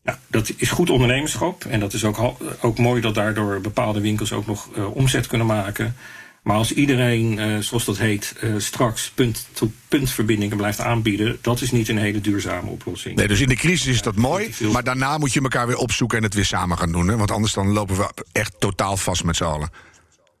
Nou, 0.04 0.18
dat 0.26 0.52
is 0.56 0.70
goed 0.70 0.90
ondernemerschap. 0.90 1.64
En 1.64 1.80
dat 1.80 1.92
is 1.92 2.04
ook, 2.04 2.34
ook 2.60 2.78
mooi 2.78 3.00
dat 3.00 3.14
daardoor 3.14 3.60
bepaalde 3.60 4.00
winkels 4.00 4.32
ook 4.32 4.46
nog 4.46 4.68
omzet 4.76 5.26
kunnen 5.26 5.46
maken. 5.46 5.96
Maar 6.42 6.56
als 6.56 6.72
iedereen, 6.72 7.38
uh, 7.38 7.58
zoals 7.58 7.84
dat 7.84 7.98
heet, 7.98 8.34
uh, 8.44 8.54
straks 8.58 9.10
punt-to-punt 9.10 10.10
verbindingen 10.10 10.56
blijft 10.56 10.80
aanbieden, 10.80 11.38
dat 11.40 11.60
is 11.60 11.70
niet 11.70 11.88
een 11.88 11.98
hele 11.98 12.20
duurzame 12.20 12.70
oplossing. 12.70 13.16
Nee, 13.16 13.28
dus 13.28 13.40
in 13.40 13.48
de 13.48 13.56
crisis 13.56 13.86
is 13.86 14.02
dat 14.02 14.16
mooi, 14.16 14.50
maar 14.72 14.84
daarna 14.84 15.18
moet 15.18 15.32
je 15.32 15.40
elkaar 15.40 15.66
weer 15.66 15.76
opzoeken 15.76 16.18
en 16.18 16.24
het 16.24 16.34
weer 16.34 16.44
samen 16.44 16.78
gaan 16.78 16.92
doen. 16.92 17.08
Hè? 17.08 17.16
Want 17.16 17.30
anders 17.30 17.52
dan 17.52 17.72
lopen 17.72 17.96
we 17.96 18.24
echt 18.32 18.54
totaal 18.58 18.96
vast 18.96 19.24
met 19.24 19.36
z'n 19.36 19.44
allen. 19.44 19.70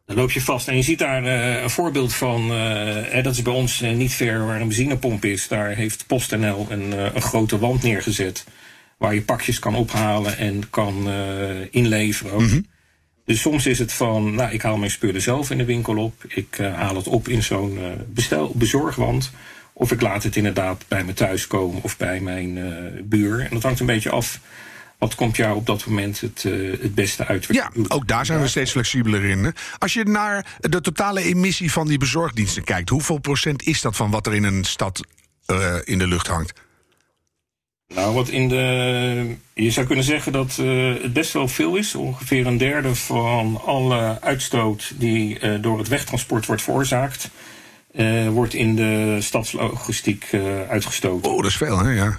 Dan 0.06 0.16
loop 0.16 0.30
je 0.30 0.40
vast. 0.40 0.68
En 0.68 0.76
je 0.76 0.82
ziet 0.82 0.98
daar 0.98 1.24
uh, 1.24 1.62
een 1.62 1.70
voorbeeld 1.70 2.14
van, 2.14 2.52
uh, 2.52 3.22
dat 3.22 3.34
is 3.34 3.42
bij 3.42 3.52
ons 3.52 3.80
niet 3.80 4.12
ver 4.12 4.46
waar 4.46 4.60
een 4.60 4.68
benzinepomp 4.68 5.24
is. 5.24 5.48
Daar 5.48 5.68
heeft 5.68 6.06
PostNL 6.06 6.66
een, 6.70 7.14
een 7.16 7.22
grote 7.22 7.58
wand 7.58 7.82
neergezet. 7.82 8.44
Waar 8.98 9.14
je 9.14 9.22
pakjes 9.22 9.58
kan 9.58 9.74
ophalen 9.74 10.38
en 10.38 10.70
kan 10.70 11.08
inleveren. 11.70 12.42
Mm 12.42 12.48
-hmm. 12.48 12.66
Dus 13.24 13.40
soms 13.40 13.66
is 13.66 13.78
het 13.78 13.92
van, 13.92 14.34
nou, 14.34 14.52
ik 14.52 14.62
haal 14.62 14.76
mijn 14.76 14.90
spullen 14.90 15.22
zelf 15.22 15.50
in 15.50 15.58
de 15.58 15.64
winkel 15.64 15.96
op. 15.96 16.24
Ik 16.28 16.58
uh, 16.58 16.74
haal 16.74 16.96
het 16.96 17.06
op 17.06 17.28
in 17.28 17.42
zo'n 17.42 17.78
uh, 18.28 18.42
bezorgwand. 18.52 19.30
Of 19.72 19.92
ik 19.92 20.00
laat 20.00 20.22
het 20.22 20.36
inderdaad 20.36 20.84
bij 20.88 21.04
me 21.04 21.12
thuis 21.12 21.46
komen 21.46 21.82
of 21.82 21.96
bij 21.96 22.20
mijn 22.20 22.56
uh, 22.56 23.02
buur. 23.02 23.40
En 23.40 23.50
dat 23.50 23.62
hangt 23.62 23.80
een 23.80 23.86
beetje 23.86 24.10
af. 24.10 24.40
Wat 24.98 25.14
komt 25.14 25.36
jou 25.36 25.56
op 25.56 25.66
dat 25.66 25.86
moment 25.86 26.20
het, 26.20 26.42
het 26.80 26.94
beste 26.94 27.26
uit? 27.26 27.46
Ja, 27.50 27.70
ook 27.88 28.08
daar 28.08 28.26
zijn 28.26 28.40
we 28.40 28.48
steeds 28.48 28.70
flexibeler 28.70 29.24
in. 29.24 29.44
Hè? 29.44 29.50
Als 29.78 29.92
je 29.92 30.04
naar 30.04 30.56
de 30.60 30.80
totale 30.80 31.22
emissie 31.22 31.72
van 31.72 31.86
die 31.86 31.98
bezorgdiensten 31.98 32.64
kijkt, 32.64 32.88
hoeveel 32.88 33.18
procent 33.18 33.62
is 33.62 33.80
dat 33.80 33.96
van 33.96 34.10
wat 34.10 34.26
er 34.26 34.34
in 34.34 34.44
een 34.44 34.64
stad 34.64 35.00
in 35.84 35.98
de 35.98 36.06
lucht 36.06 36.26
hangt? 36.26 36.52
Nou, 37.94 38.14
wat 38.14 38.28
in 38.28 38.48
de. 38.48 39.36
Je 39.54 39.70
zou 39.70 39.86
kunnen 39.86 40.04
zeggen 40.04 40.32
dat 40.32 40.58
uh, 40.60 41.02
het 41.02 41.12
best 41.12 41.32
wel 41.32 41.48
veel 41.48 41.76
is. 41.76 41.94
Ongeveer 41.94 42.46
een 42.46 42.58
derde 42.58 42.94
van 42.94 43.60
alle 43.64 44.20
uitstoot 44.20 44.92
die 44.96 45.40
uh, 45.40 45.62
door 45.62 45.78
het 45.78 45.88
wegtransport 45.88 46.46
wordt 46.46 46.62
veroorzaakt, 46.62 47.30
uh, 47.94 48.28
wordt 48.28 48.54
in 48.54 48.76
de 48.76 49.16
stadslogistiek 49.20 50.28
uitgestoten. 50.68 51.30
Oh, 51.30 51.36
dat 51.36 51.50
is 51.50 51.56
veel, 51.56 51.78
hè? 51.78 51.90
Ja. 51.90 52.18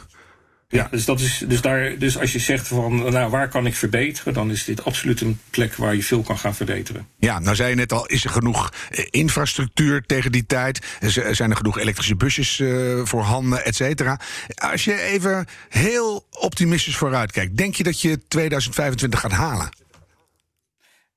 Ja, 0.74 0.88
dus, 0.92 1.06
dat 1.06 1.20
is, 1.20 1.44
dus, 1.48 1.62
daar, 1.62 1.98
dus 1.98 2.18
als 2.20 2.32
je 2.32 2.40
zegt 2.40 2.68
van 2.68 3.12
nou, 3.12 3.30
waar 3.30 3.50
kan 3.50 3.66
ik 3.66 3.76
verbeteren, 3.76 4.34
dan 4.34 4.52
is 4.52 4.64
dit 4.64 4.86
absoluut 4.86 5.22
een 5.22 5.40
plek 5.50 5.76
waar 5.76 5.96
je 5.96 6.04
veel 6.04 6.22
kan 6.22 6.38
gaan 6.38 6.56
verbeteren. 6.56 7.08
Ja, 7.18 7.40
nou 7.40 7.56
zei 7.56 7.70
je 7.70 7.76
net 7.76 7.92
al, 7.92 8.06
is 8.06 8.24
er 8.24 8.30
genoeg 8.30 8.74
infrastructuur 9.10 10.02
tegen 10.06 10.32
die 10.32 10.46
tijd? 10.46 10.98
Zijn 11.32 11.50
er 11.50 11.58
genoeg 11.58 11.80
elektrische 11.80 12.16
busjes 12.16 12.60
uh, 12.60 13.06
voorhanden, 13.06 13.66
et 13.66 13.76
cetera? 13.76 14.20
Als 14.56 14.84
je 14.84 15.02
even 15.02 15.46
heel 15.70 16.26
optimistisch 16.32 16.96
vooruit 16.96 17.32
kijkt, 17.32 17.58
denk 17.58 17.76
je 17.76 17.84
dat 17.84 18.02
je 18.02 18.20
2025 18.28 19.20
gaat 19.20 19.32
halen? 19.32 19.70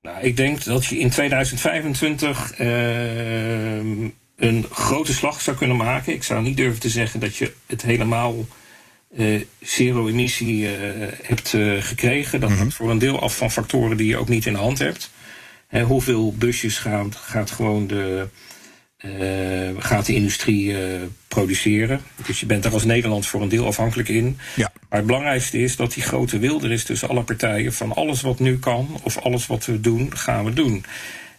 Nou, 0.03 0.21
ik 0.21 0.37
denk 0.37 0.65
dat 0.65 0.87
je 0.87 0.99
in 0.99 1.11
2025 1.11 2.59
uh, 2.59 2.67
een 4.37 4.67
grote 4.71 5.15
slag 5.15 5.41
zou 5.41 5.57
kunnen 5.57 5.77
maken. 5.77 6.13
Ik 6.13 6.23
zou 6.23 6.43
niet 6.43 6.57
durven 6.57 6.81
te 6.81 6.89
zeggen 6.89 7.21
dat 7.21 7.37
je 7.37 7.53
het 7.67 7.83
helemaal 7.83 8.47
uh, 9.17 9.41
zero-emissie 9.61 10.63
uh, 10.63 10.71
hebt 11.23 11.53
uh, 11.53 11.83
gekregen. 11.83 12.41
Dat 12.41 12.51
mm 12.51 12.57
hangt 12.57 12.75
voor 12.75 12.91
een 12.91 12.99
deel 12.99 13.21
af 13.21 13.37
van 13.37 13.51
factoren 13.51 13.97
die 13.97 14.07
je 14.07 14.17
ook 14.17 14.29
niet 14.29 14.47
in 14.47 14.53
de 14.53 14.59
hand 14.59 14.79
hebt. 14.79 15.11
hoeveel 15.85 16.35
busjes 16.35 16.79
gaat, 16.79 17.17
gaat 17.17 17.51
gewoon 17.51 17.87
de, 17.87 18.29
gaat 19.79 20.07
de 20.07 20.15
industrie 20.15 20.75
produceren? 21.29 22.01
Dus 22.27 22.41
je 22.41 22.47
bent 22.47 22.63
daar 22.63 22.73
als 22.73 22.85
Nederland 22.85 23.27
voor 23.27 23.43
een 23.43 23.49
deel 23.49 23.67
afhankelijk 23.67 24.09
in. 24.09 24.39
Ja. 24.55 24.73
Maar 24.89 24.99
het 24.99 25.07
belangrijkste 25.07 25.59
is 25.59 25.77
dat 25.77 25.95
die 25.95 26.03
grote 26.03 26.39
wilder 26.39 26.73
is 26.73 26.85
tussen 26.85 27.09
alle 27.09 27.23
partijen. 27.23 27.73
Van 27.73 27.95
alles 27.95 28.21
wat 28.21 28.39
nu 28.39 28.59
kan 28.59 29.01
of 29.03 29.19
alles 29.19 29.47
wat 29.47 29.67
we 29.67 29.81
doen, 29.81 30.17
gaan 30.17 30.45
we 30.45 30.53
doen. 30.53 30.85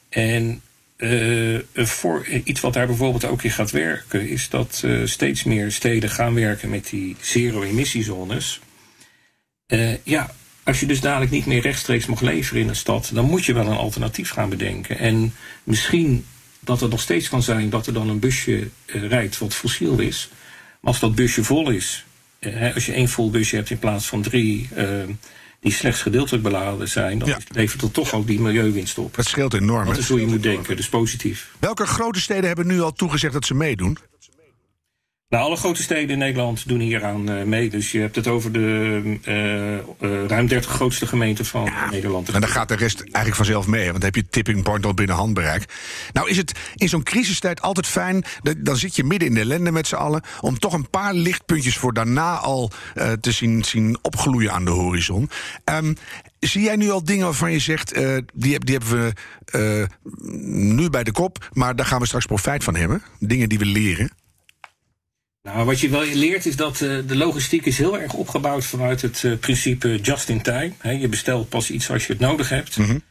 En 0.09 0.61
uh, 0.97 1.59
voor, 1.73 2.27
iets 2.27 2.61
wat 2.61 2.73
daar 2.73 2.87
bijvoorbeeld 2.87 3.25
ook 3.25 3.43
in 3.43 3.51
gaat 3.51 3.71
werken, 3.71 4.29
is 4.29 4.49
dat 4.49 4.83
steeds 5.03 5.43
meer 5.43 5.71
steden 5.71 6.09
gaan 6.09 6.33
werken 6.33 6.69
met 6.69 6.89
die 6.89 7.15
zero-emissiezones. 7.21 8.59
Ja, 10.03 10.31
als 10.63 10.79
je 10.79 10.85
dus 10.85 11.01
dadelijk 11.01 11.31
niet 11.31 11.45
meer 11.45 11.61
rechtstreeks 11.61 12.05
mag 12.05 12.21
leveren 12.21 12.61
in 12.61 12.69
een 12.69 12.75
stad, 12.75 13.11
dan 13.13 13.25
moet 13.25 13.45
je 13.45 13.53
wel 13.53 13.67
een 13.67 13.77
alternatief 13.77 14.29
gaan 14.29 14.49
bedenken. 14.49 14.97
En 14.97 15.33
misschien 15.63 16.25
dat 16.59 16.79
het 16.79 16.91
nog 16.91 17.01
steeds 17.01 17.29
kan 17.29 17.43
zijn 17.43 17.69
dat 17.69 17.87
er 17.87 17.93
dan 17.93 18.09
een 18.09 18.19
busje 18.19 18.67
rijdt 18.85 19.37
wat 19.37 19.55
fossiel 19.55 19.99
is. 19.99 20.29
Maar 20.79 20.91
als 20.91 20.99
dat 20.99 21.15
busje 21.15 21.43
vol 21.43 21.69
is, 21.69 22.05
als 22.73 22.85
je 22.85 22.93
één 22.93 23.09
vol 23.09 23.29
busje 23.29 23.55
hebt 23.55 23.69
in 23.69 23.79
plaats 23.79 24.05
van 24.05 24.21
drie 24.21 24.69
die 25.59 25.71
slechts 25.71 26.01
gedeeltelijk 26.01 26.43
beladen 26.43 26.87
zijn, 26.87 27.19
dan 27.19 27.35
levert 27.47 27.81
dat 27.81 27.93
toch 27.93 28.13
ook 28.13 28.27
die 28.27 28.39
milieuwinst 28.39 28.97
op. 28.97 29.15
Dat 29.15 29.25
scheelt 29.25 29.53
enorm. 29.53 29.85
Dat 29.85 29.97
is 29.97 30.09
hoe 30.09 30.19
je 30.19 30.27
moet 30.27 30.43
denken, 30.43 30.75
dus 30.75 30.89
positief. 30.89 31.55
Welke 31.59 31.85
grote 31.85 32.19
steden 32.21 32.47
hebben 32.47 32.67
nu 32.67 32.81
al 32.81 32.93
toegezegd 32.93 33.33
dat 33.33 33.45
ze 33.45 33.53
meedoen? 33.53 33.97
Nou, 35.29 35.43
alle 35.43 35.55
grote 35.55 35.81
steden 35.81 36.09
in 36.09 36.17
Nederland 36.17 36.67
doen 36.67 36.79
hieraan 36.79 37.31
uh, 37.31 37.43
mee. 37.43 37.69
Dus 37.69 37.91
je 37.91 37.99
hebt 37.99 38.15
het 38.15 38.27
over 38.27 38.51
de 38.51 39.01
uh, 39.25 40.11
uh, 40.11 40.25
ruim 40.27 40.47
30 40.47 40.71
grootste 40.71 41.07
gemeenten 41.07 41.45
van 41.45 41.63
ja, 41.63 41.89
Nederland. 41.89 42.29
En 42.29 42.41
dan 42.41 42.49
gaat 42.49 42.67
de 42.67 42.75
rest 42.75 42.99
eigenlijk 42.99 43.35
vanzelf 43.35 43.67
mee. 43.67 43.83
Want 43.83 43.93
dan 43.95 44.05
heb 44.05 44.15
je 44.15 44.29
tipping 44.29 44.63
point 44.63 44.85
al 44.85 44.93
binnen 44.93 45.15
handbereik. 45.15 45.65
Nou 46.13 46.29
is 46.29 46.37
het 46.37 46.59
in 46.75 46.89
zo'n 46.89 47.03
crisistijd 47.03 47.61
altijd 47.61 47.87
fijn. 47.87 48.23
Dan 48.57 48.77
zit 48.77 48.95
je 48.95 49.03
midden 49.03 49.27
in 49.27 49.33
de 49.33 49.39
ellende 49.39 49.71
met 49.71 49.87
z'n 49.87 49.95
allen. 49.95 50.21
Om 50.41 50.59
toch 50.59 50.73
een 50.73 50.89
paar 50.89 51.13
lichtpuntjes 51.13 51.77
voor 51.77 51.93
daarna 51.93 52.37
al 52.37 52.71
te 53.21 53.31
zien, 53.31 53.63
zien 53.63 53.97
opgloeien 54.01 54.51
aan 54.51 54.65
de 54.65 54.71
horizon. 54.71 55.29
Um, 55.65 55.95
Zie 56.39 56.61
jij 56.61 56.75
nu 56.75 56.89
al 56.89 57.03
dingen 57.03 57.25
waarvan 57.25 57.51
je 57.51 57.59
zegt, 57.59 57.97
uh, 57.97 58.17
die, 58.33 58.59
die, 58.59 58.77
hebben 58.77 58.89
we 58.89 59.13
uh, 59.59 59.85
nu 60.75 60.89
bij 60.89 61.03
de 61.03 61.11
kop, 61.11 61.49
maar 61.53 61.75
daar 61.75 61.85
gaan 61.85 61.99
we 61.99 62.05
straks 62.05 62.25
profijt 62.25 62.63
van 62.63 62.75
hebben? 62.75 63.01
Dingen 63.19 63.49
die 63.49 63.59
we 63.59 63.65
leren? 63.65 64.11
Nou, 65.53 65.65
wat 65.65 65.79
je 65.79 65.89
wel 65.89 66.05
leert 66.05 66.45
is 66.45 66.55
dat 66.55 66.81
uh, 66.81 66.97
de 67.07 67.15
logistiek 67.15 67.65
is 67.65 67.77
heel 67.77 67.99
erg 67.99 68.13
opgebouwd 68.13 68.65
vanuit 68.65 69.01
het 69.01 69.23
uh, 69.23 69.37
principe 69.37 69.99
just 70.01 70.29
in 70.29 70.41
time. 70.41 70.71
He, 70.77 70.91
je 70.91 71.07
bestelt 71.07 71.49
pas 71.49 71.71
iets 71.71 71.89
als 71.89 72.07
je 72.07 72.13
het 72.13 72.21
nodig 72.21 72.49
hebt. 72.49 72.77
Mm 72.77 72.85
-hmm. 72.85 73.01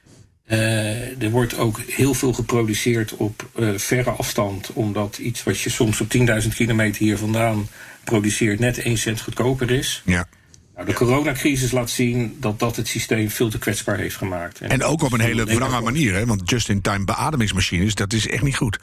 uh, 0.48 1.22
er 1.22 1.30
wordt 1.30 1.58
ook 1.58 1.80
heel 1.86 2.14
veel 2.14 2.32
geproduceerd 2.32 3.16
op 3.16 3.48
verre 3.76 4.10
afstand, 4.10 4.70
omdat 4.72 5.18
iets 5.18 5.42
wat 5.42 5.60
je 5.60 5.70
soms 5.70 6.00
op 6.00 6.16
10.000 6.42 6.48
kilometer 6.54 7.02
hier 7.02 7.18
vandaan 7.18 7.68
produceert 8.04 8.58
net 8.58 8.78
1 8.78 8.98
cent 8.98 9.20
goedkoper 9.20 9.70
is. 9.70 10.02
Ja. 10.04 10.28
Nou, 10.74 10.86
de 10.86 10.94
coronacrisis 10.94 11.70
laat 11.70 11.90
zien 11.90 12.36
dat 12.40 12.58
dat 12.58 12.76
het 12.76 12.88
systeem 12.88 13.30
veel 13.30 13.48
te 13.48 13.58
kwetsbaar 13.58 13.98
heeft 13.98 14.16
gemaakt. 14.16 14.60
En, 14.60 14.68
en 14.68 14.84
ook 14.84 15.02
op 15.02 15.12
een 15.12 15.20
hele 15.20 15.44
wrange 15.44 15.80
manier, 15.80 16.14
hè? 16.14 16.26
want 16.26 16.50
just-in-time 16.50 17.04
beademingsmachines, 17.04 17.94
dat 17.94 18.12
is 18.12 18.28
echt 18.28 18.42
niet 18.42 18.56
goed. 18.56 18.78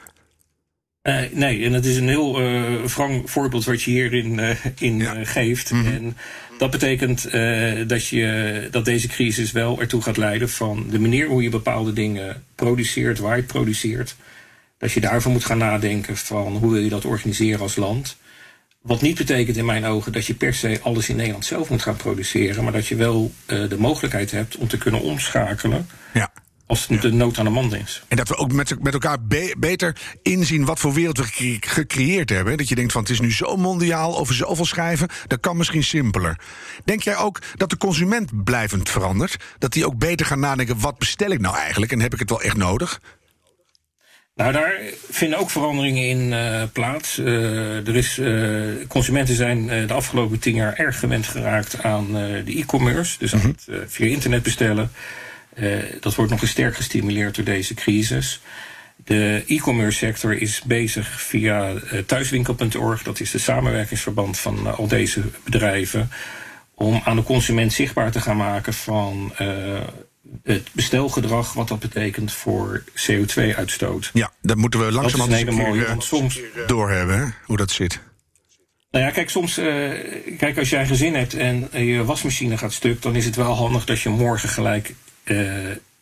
Uh, 1.08 1.20
nee, 1.32 1.64
en 1.64 1.72
het 1.72 1.84
is 1.84 1.96
een 1.96 2.08
heel 2.08 2.42
uh, 2.42 2.84
wrang 2.84 3.30
voorbeeld 3.30 3.64
wat 3.64 3.82
je 3.82 3.90
hierin 3.90 4.38
uh, 4.38 4.50
in, 4.78 4.98
ja. 4.98 5.24
geeft. 5.24 5.70
Mhm. 5.70 5.80
Mm 5.80 5.86
-hmm. 5.86 5.94
En 5.94 6.16
dat 6.58 6.70
betekent 6.70 7.30
dat, 7.88 8.06
je, 8.06 8.68
dat 8.70 8.84
deze 8.84 9.08
crisis 9.08 9.52
wel 9.52 9.80
ertoe 9.80 10.02
gaat 10.02 10.16
leiden 10.16 10.50
van 10.50 10.86
de 10.90 10.98
manier 10.98 11.26
hoe 11.26 11.42
je 11.42 11.48
bepaalde 11.48 11.92
dingen 11.92 12.44
produceert, 12.54 13.18
waar 13.18 13.36
je 13.36 13.42
het 13.42 13.52
produceert. 13.52 14.16
Dat 14.78 14.92
je 14.92 15.00
daarvoor 15.00 15.32
moet 15.32 15.44
gaan 15.44 15.58
nadenken 15.58 16.16
van 16.16 16.56
hoe 16.56 16.72
wil 16.72 16.82
je 16.82 16.88
dat 16.88 17.04
organiseren 17.04 17.60
als 17.60 17.76
land. 17.76 18.16
Wat 18.80 19.00
niet 19.00 19.16
betekent 19.16 19.56
in 19.56 19.64
mijn 19.64 19.84
ogen 19.84 20.12
dat 20.12 20.26
je 20.26 20.34
per 20.34 20.54
se 20.54 20.78
alles 20.82 21.08
in 21.08 21.16
Nederland 21.16 21.44
zelf 21.44 21.70
moet 21.70 21.82
gaan 21.82 21.96
produceren, 21.96 22.64
maar 22.64 22.72
dat 22.72 22.86
je 22.86 22.96
wel 22.96 23.32
de 23.46 23.76
mogelijkheid 23.78 24.30
hebt 24.30 24.56
om 24.56 24.68
te 24.68 24.78
kunnen 24.78 25.00
omschakelen. 25.00 25.88
Ja 26.14 26.30
als 26.66 26.86
de 26.86 27.12
nood 27.12 27.38
aan 27.38 27.44
de 27.44 27.50
man 27.50 27.74
is. 27.74 28.02
En 28.08 28.16
dat 28.16 28.28
we 28.28 28.36
ook 28.36 28.52
met, 28.52 28.82
met 28.82 28.92
elkaar 28.92 29.22
be 29.22 29.54
beter 29.58 29.96
inzien 30.22 30.64
wat 30.64 30.78
voor 30.78 30.92
wereld 30.92 31.18
we 31.18 31.24
gecre 31.24 31.70
gecreëerd 31.70 32.30
hebben. 32.30 32.56
Dat 32.56 32.68
je 32.68 32.74
denkt 32.74 32.92
van 32.92 33.02
het 33.02 33.10
is 33.10 33.20
nu 33.20 33.32
zo 33.32 33.56
mondiaal 33.56 34.18
over 34.18 34.34
zoveel 34.34 34.64
schrijven, 34.64 35.08
dat 35.26 35.40
kan 35.40 35.56
misschien 35.56 35.84
simpeler. 35.84 36.38
Denk 36.84 37.02
jij 37.02 37.16
ook 37.16 37.38
dat 37.56 37.70
de 37.70 37.76
consument 37.76 38.44
blijvend 38.44 38.90
verandert? 38.90 39.36
Dat 39.58 39.72
die 39.72 39.86
ook 39.86 39.98
beter 39.98 40.26
gaan 40.26 40.40
nadenken, 40.40 40.80
wat 40.80 40.98
bestel 40.98 41.30
ik 41.30 41.40
nou 41.40 41.56
eigenlijk 41.56 41.92
en 41.92 42.00
heb 42.00 42.12
ik 42.12 42.18
het 42.18 42.30
wel 42.30 42.42
echt 42.42 42.56
nodig? 42.56 43.00
Nou, 44.34 44.52
daar 44.52 44.72
vinden 45.10 45.38
ook 45.38 45.50
veranderingen 45.50 46.08
in 46.08 46.32
uh, 46.32 46.62
plaats. 46.72 47.18
Uh, 47.18 47.88
er 47.88 47.96
is, 47.96 48.18
uh, 48.18 48.86
consumenten 48.88 49.34
zijn 49.34 49.66
de 49.66 49.92
afgelopen 49.92 50.38
tien 50.38 50.54
jaar 50.54 50.74
erg 50.74 50.98
gewend 50.98 51.26
geraakt 51.26 51.82
aan 51.82 52.12
de 52.12 52.58
e-commerce. 52.58 53.18
Dus 53.18 53.34
aan 53.34 53.40
mm 53.40 53.54
-hmm. 53.64 53.74
het 53.74 53.92
via 53.92 54.06
internet 54.06 54.42
bestellen. 54.42 54.90
Uh, 55.56 55.82
dat 56.00 56.14
wordt 56.14 56.30
nog 56.30 56.40
eens 56.40 56.50
sterk 56.50 56.76
gestimuleerd 56.76 57.34
door 57.34 57.44
deze 57.44 57.74
crisis. 57.74 58.40
De 58.96 59.44
e-commerce 59.46 59.98
sector 59.98 60.40
is 60.40 60.62
bezig 60.62 61.20
via 61.20 61.72
uh, 61.72 61.98
thuiswinkel.org, 62.06 63.02
dat 63.02 63.20
is 63.20 63.30
de 63.30 63.38
samenwerkingsverband 63.38 64.38
van 64.38 64.58
uh, 64.66 64.78
al 64.78 64.88
deze 64.88 65.22
bedrijven, 65.44 66.10
om 66.74 67.00
aan 67.04 67.16
de 67.16 67.22
consument 67.22 67.72
zichtbaar 67.72 68.10
te 68.10 68.20
gaan 68.20 68.36
maken 68.36 68.74
van 68.74 69.32
het 70.42 70.68
bestelgedrag, 70.72 71.52
wat 71.52 71.68
dat 71.68 71.78
betekent 71.78 72.32
voor 72.32 72.84
CO2-uitstoot. 72.90 74.10
Ja, 74.12 74.32
dat 74.42 74.56
moeten 74.56 74.86
we 74.86 74.92
langzaam 74.92 75.20
een 75.20 75.32
hele 75.32 75.50
mooie, 75.50 75.86
want 75.86 76.04
soms 76.04 76.40
doorhebben, 76.66 77.18
hè, 77.18 77.24
hoe 77.44 77.56
dat 77.56 77.70
zit. 77.70 78.00
Nou 78.90 79.04
ja, 79.04 79.10
kijk, 79.10 79.30
soms, 79.30 79.58
uh, 79.58 79.64
kijk, 80.38 80.58
als 80.58 80.70
jij 80.70 80.80
een 80.80 80.86
gezin 80.86 81.14
hebt 81.14 81.34
en 81.34 81.68
je 81.72 82.04
wasmachine 82.04 82.58
gaat 82.58 82.72
stuk, 82.72 83.02
dan 83.02 83.16
is 83.16 83.24
het 83.24 83.36
wel 83.36 83.54
handig 83.54 83.84
dat 83.84 84.00
je 84.00 84.08
morgen 84.08 84.48
gelijk 84.48 84.94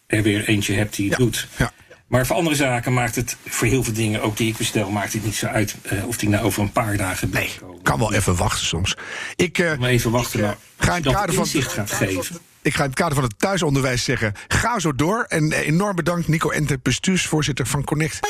er 0.07 0.23
weer 0.23 0.49
eentje 0.49 0.75
hebt 0.75 0.97
die 0.97 1.09
het 1.09 1.19
ja. 1.19 1.25
doet. 1.25 1.49
Ja. 1.57 1.73
Maar 2.13 2.27
voor 2.27 2.37
andere 2.37 2.57
zaken 2.57 2.93
maakt 2.93 3.15
het, 3.15 3.37
voor 3.47 3.67
heel 3.67 3.85
veel 3.85 3.93
dingen, 3.93 4.23
ook 4.23 4.37
die 4.37 4.49
ik 4.49 4.57
bestel, 4.57 4.91
maakt 4.91 5.13
het 5.13 5.25
niet 5.25 5.35
zo 5.35 5.47
uit 5.47 5.77
uh, 5.93 6.07
of 6.07 6.17
die 6.17 6.29
nou 6.29 6.45
over 6.45 6.63
een 6.63 6.73
paar 6.73 6.97
dagen 6.97 7.31
nee, 7.33 7.51
kan 7.83 7.99
wel 7.99 8.13
even 8.13 8.37
wachten 8.37 8.67
soms. 8.67 8.97
Ik, 9.37 9.59
uh, 9.59 9.79
maar 9.79 9.91
even 9.91 10.11
wachten, 10.11 10.41
ik, 10.41 10.57
ga 10.77 10.97
in 10.97 11.03
het 11.03 11.15
kader 11.15 11.35
van 11.35 11.47
gaat 11.47 11.91
geven. 11.91 12.39
Ik 12.63 12.75
ga 12.75 12.83
in 12.83 12.89
het 12.89 12.99
kader 12.99 13.15
van 13.15 13.25
het 13.25 13.35
thuisonderwijs 13.39 14.05
zeggen, 14.05 14.35
ga 14.49 14.79
zo 14.79 14.95
door. 14.95 15.25
En 15.29 15.53
enorm 15.53 15.97
bedankt 15.97 16.29
Nico 16.29 16.51
Ente, 16.51 16.79
bestuursvoorzitter 16.83 17.67
van 17.67 17.85
Connect. 17.85 18.21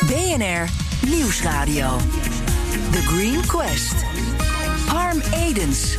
BNR 0.00 0.68
Nieuwsradio. 1.06 1.96
The 2.90 3.02
Green 3.02 3.46
Quest. 3.46 3.94
Harm 4.86 5.20
Edens. 5.34 5.96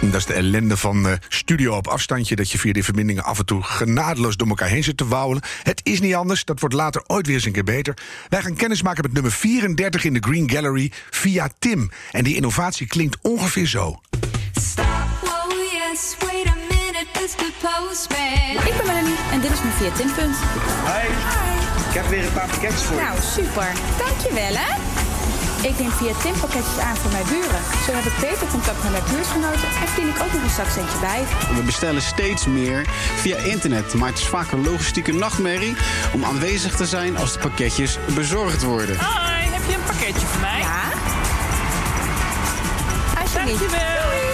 Dat 0.00 0.14
is 0.14 0.26
de 0.26 0.32
ellende 0.32 0.76
van 0.76 1.06
uh, 1.06 1.12
studio 1.28 1.76
op 1.76 1.86
afstandje. 1.86 2.36
Dat 2.36 2.50
je 2.50 2.58
via 2.58 2.72
die 2.72 2.84
verbindingen 2.84 3.24
af 3.24 3.38
en 3.38 3.46
toe 3.46 3.62
genadeloos 3.62 4.36
door 4.36 4.48
elkaar 4.48 4.68
heen 4.68 4.84
zit 4.84 4.96
te 4.96 5.08
wauwelen. 5.08 5.42
Het 5.62 5.80
is 5.82 6.00
niet 6.00 6.14
anders. 6.14 6.44
Dat 6.44 6.60
wordt 6.60 6.74
later 6.74 7.02
ooit 7.06 7.26
weer 7.26 7.34
eens 7.34 7.44
een 7.44 7.52
keer 7.52 7.64
beter. 7.64 7.96
Wij 8.28 8.42
gaan 8.42 8.54
kennis 8.54 8.82
maken 8.82 9.02
met 9.02 9.12
nummer 9.12 9.32
34 9.32 10.04
in 10.04 10.12
de 10.12 10.20
Green 10.20 10.50
Gallery 10.50 10.92
via 11.10 11.48
Tim. 11.58 11.90
En 12.10 12.24
die 12.24 12.36
innovatie 12.36 12.86
klinkt 12.86 13.16
ongeveer 13.22 13.66
zo. 13.66 14.00
Stop, 14.52 14.86
oh 15.24 15.52
yes, 15.72 16.16
wait 16.18 16.46
a 16.46 16.54
minute, 16.68 17.06
Mr. 17.14 17.52
Postman. 17.60 18.66
Ik 18.66 18.76
ben 18.76 18.86
Melanie 18.86 19.16
en 19.32 19.40
dit 19.40 19.50
is 19.50 19.62
mijn 19.62 19.74
via 19.74 19.90
Tim 19.90 20.12
punt. 20.14 20.36
Hi. 20.36 21.08
Hi. 21.08 21.50
Ik 21.88 21.96
heb 21.96 22.08
weer 22.08 22.24
een 22.24 22.32
paar 22.32 22.48
pakketjes 22.48 22.82
voor 22.82 22.96
je. 22.96 23.02
Nou, 23.02 23.18
super. 23.34 23.72
Dankjewel 23.98 24.54
hè. 24.54 24.99
Ik 25.62 25.78
neem 25.78 25.90
via 25.90 26.12
Tim 26.22 26.32
pakketjes 26.40 26.78
aan 26.78 26.96
voor 26.96 27.10
mijn 27.10 27.24
buren. 27.24 27.62
Zo 27.86 27.92
heb 27.92 28.04
ik 28.04 28.18
beter 28.20 28.46
contact 28.46 28.82
met 28.82 28.92
mijn 28.92 29.04
buurtgenoten 29.10 29.68
en 29.80 29.88
verdien 29.88 30.08
ik 30.08 30.22
ook 30.22 30.32
nog 30.32 30.42
een 30.42 30.50
zakcentje 30.50 30.98
bij. 30.98 31.24
We 31.54 31.62
bestellen 31.62 32.02
steeds 32.02 32.46
meer 32.46 32.86
via 33.16 33.36
internet, 33.36 33.94
maar 33.94 34.08
het 34.08 34.18
is 34.18 34.26
vaak 34.26 34.52
een 34.52 34.64
logistieke 34.64 35.12
nachtmerrie 35.12 35.76
om 36.12 36.24
aanwezig 36.24 36.76
te 36.76 36.86
zijn 36.86 37.16
als 37.16 37.32
de 37.32 37.38
pakketjes 37.38 37.98
bezorgd 38.14 38.62
worden. 38.62 38.96
Hoi, 38.98 39.50
heb 39.50 39.62
je 39.66 39.74
een 39.74 39.84
pakketje 39.86 40.26
voor 40.26 40.40
mij? 40.40 40.58
Ja? 40.58 40.82
Alsjeblieft. 43.20 43.58
Dankjewel. 43.58 44.29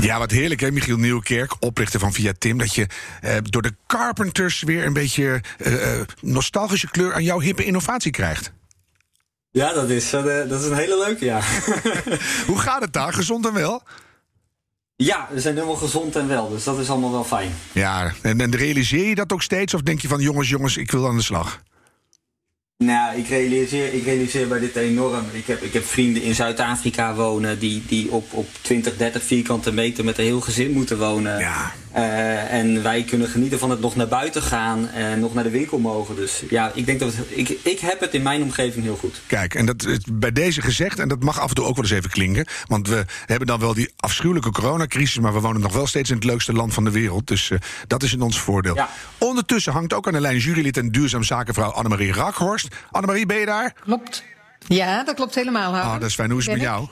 Ja, 0.00 0.18
wat 0.18 0.30
heerlijk 0.30 0.60
hè, 0.60 0.70
Michiel 0.70 0.96
Nieuwkerk, 0.96 1.54
oprichter 1.58 2.00
van 2.00 2.12
Via 2.12 2.32
Tim... 2.38 2.58
dat 2.58 2.74
je 2.74 2.86
eh, 3.20 3.36
door 3.42 3.62
de 3.62 3.74
Carpenters 3.86 4.62
weer 4.62 4.86
een 4.86 4.92
beetje 4.92 5.40
eh, 5.58 6.00
eh, 6.00 6.06
nostalgische 6.20 6.90
kleur... 6.90 7.14
aan 7.14 7.24
jouw 7.24 7.40
hippe 7.40 7.64
innovatie 7.64 8.10
krijgt. 8.10 8.52
Ja, 9.50 9.72
dat 9.72 9.88
is, 9.90 10.12
eh, 10.12 10.22
dat 10.24 10.60
is 10.60 10.66
een 10.66 10.76
hele 10.76 10.98
leuke, 10.98 11.24
ja. 11.24 11.40
Hoe 12.46 12.58
gaat 12.58 12.80
het 12.80 12.92
daar? 12.92 13.12
Gezond 13.12 13.46
en 13.46 13.54
wel? 13.54 13.82
ja, 14.96 15.28
we 15.30 15.40
zijn 15.40 15.54
helemaal 15.54 15.76
gezond 15.76 16.16
en 16.16 16.28
wel, 16.28 16.48
dus 16.48 16.64
dat 16.64 16.78
is 16.78 16.90
allemaal 16.90 17.10
wel 17.10 17.24
fijn. 17.24 17.52
Ja, 17.72 18.12
en, 18.22 18.40
en 18.40 18.56
realiseer 18.56 19.08
je 19.08 19.14
dat 19.14 19.32
ook 19.32 19.42
steeds? 19.42 19.74
Of 19.74 19.80
denk 19.80 20.00
je 20.00 20.08
van, 20.08 20.20
jongens, 20.20 20.48
jongens, 20.48 20.76
ik 20.76 20.90
wil 20.90 21.08
aan 21.08 21.16
de 21.16 21.22
slag? 21.22 21.62
Nou, 22.84 23.18
ik 23.18 23.28
realiseer, 23.28 23.94
ik 23.94 24.04
realiseer 24.04 24.48
bij 24.48 24.58
dit 24.58 24.76
enorm. 24.76 25.24
Ik 25.32 25.46
heb, 25.46 25.62
ik 25.62 25.72
heb 25.72 25.84
vrienden 25.84 26.22
in 26.22 26.34
Zuid-Afrika 26.34 27.14
wonen 27.14 27.58
die, 27.58 27.82
die 27.86 28.10
op, 28.10 28.32
op 28.32 28.46
20, 28.60 28.96
30 28.96 29.22
vierkante 29.22 29.72
meter 29.72 30.04
met 30.04 30.18
een 30.18 30.24
heel 30.24 30.40
gezin 30.40 30.70
moeten 30.70 30.98
wonen. 30.98 31.38
Ja. 31.38 31.72
Eh, 31.92 32.52
en 32.52 32.82
wij 32.82 33.02
kunnen 33.02 33.28
genieten 33.28 33.58
van 33.58 33.70
het 33.70 33.80
nog 33.80 33.96
naar 33.96 34.08
buiten 34.08 34.42
gaan 34.42 34.88
en 34.88 35.20
nog 35.20 35.34
naar 35.34 35.44
de 35.44 35.50
winkel 35.50 35.78
mogen. 35.78 36.16
Dus 36.16 36.42
ja, 36.48 36.70
ik 36.74 36.86
denk 36.86 37.00
dat 37.00 37.14
het, 37.14 37.26
ik, 37.28 37.48
ik 37.48 37.78
heb 37.78 38.00
het 38.00 38.14
in 38.14 38.22
mijn 38.22 38.42
omgeving 38.42 38.84
heel 38.84 38.96
goed. 38.96 39.20
Kijk, 39.26 39.54
en 39.54 39.66
dat 39.66 39.84
is 39.84 39.98
bij 40.12 40.32
deze 40.32 40.62
gezegd, 40.62 40.98
en 40.98 41.08
dat 41.08 41.22
mag 41.22 41.40
af 41.40 41.48
en 41.48 41.54
toe 41.54 41.64
ook 41.64 41.74
wel 41.74 41.84
eens 41.84 41.92
even 41.92 42.10
klinken. 42.10 42.46
Want 42.66 42.88
we 42.88 43.04
hebben 43.26 43.46
dan 43.46 43.60
wel 43.60 43.74
die 43.74 43.92
afschuwelijke 43.96 44.50
coronacrisis, 44.50 45.18
maar 45.18 45.32
we 45.32 45.40
wonen 45.40 45.60
nog 45.60 45.72
wel 45.72 45.86
steeds 45.86 46.10
in 46.10 46.16
het 46.16 46.24
leukste 46.24 46.52
land 46.52 46.74
van 46.74 46.84
de 46.84 46.90
wereld. 46.90 47.26
Dus 47.26 47.50
eh, 47.50 47.58
dat 47.86 48.02
is 48.02 48.12
in 48.12 48.20
ons 48.20 48.40
voordeel. 48.40 48.74
Ja. 48.74 48.88
Ondertussen 49.18 49.72
hangt 49.72 49.92
ook 49.92 50.06
aan 50.06 50.12
de 50.12 50.20
lijn 50.20 50.38
jurylid 50.38 50.76
en 50.76 50.90
duurzaam 50.90 51.22
zakenvrouw 51.22 51.70
Annemarie 51.70 52.12
Rakhorst. 52.12 52.68
Annemarie, 52.90 53.26
ben 53.26 53.38
je 53.38 53.46
daar? 53.46 53.74
Klopt. 53.84 54.24
Ja, 54.66 55.04
dat 55.04 55.14
klopt 55.14 55.34
helemaal. 55.34 55.72
Harm. 55.72 55.88
Ah, 55.88 56.00
dat 56.00 56.08
is 56.08 56.14
fijn. 56.14 56.30
Hoe 56.30 56.40
is 56.40 56.46
het 56.46 56.54
met 56.54 56.64
jou? 56.64 56.88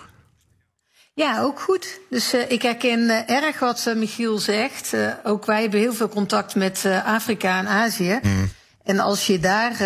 Ja, 1.19 1.41
ook 1.43 1.61
goed. 1.61 2.01
Dus 2.11 2.33
eh, 2.33 2.51
ik 2.51 2.63
herken 2.63 3.11
eh, 3.11 3.37
erg 3.37 3.59
wat 3.59 3.87
eh, 3.87 3.95
Michiel 3.95 4.39
zegt. 4.39 4.95
Ook 5.25 5.47
wij 5.47 5.61
hebben 5.61 5.81
heel 5.81 5.93
veel 5.93 6.09
contact 6.09 6.55
met 6.55 6.85
Afrika 7.05 7.59
en 7.59 7.67
Azië. 7.67 8.19
Mm. 8.23 8.51
En 8.85 8.99
als 8.99 9.27
je 9.27 9.39
daar 9.39 9.77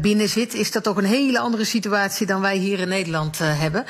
binnen 0.00 0.28
zit, 0.28 0.54
is 0.54 0.70
dat 0.70 0.82
toch 0.82 0.96
een 0.96 1.04
hele 1.04 1.38
andere 1.38 1.64
situatie 1.64 2.26
dan 2.26 2.40
wij 2.40 2.56
hier 2.56 2.78
in 2.78 2.88
Nederland 2.88 3.38
hebben. 3.38 3.84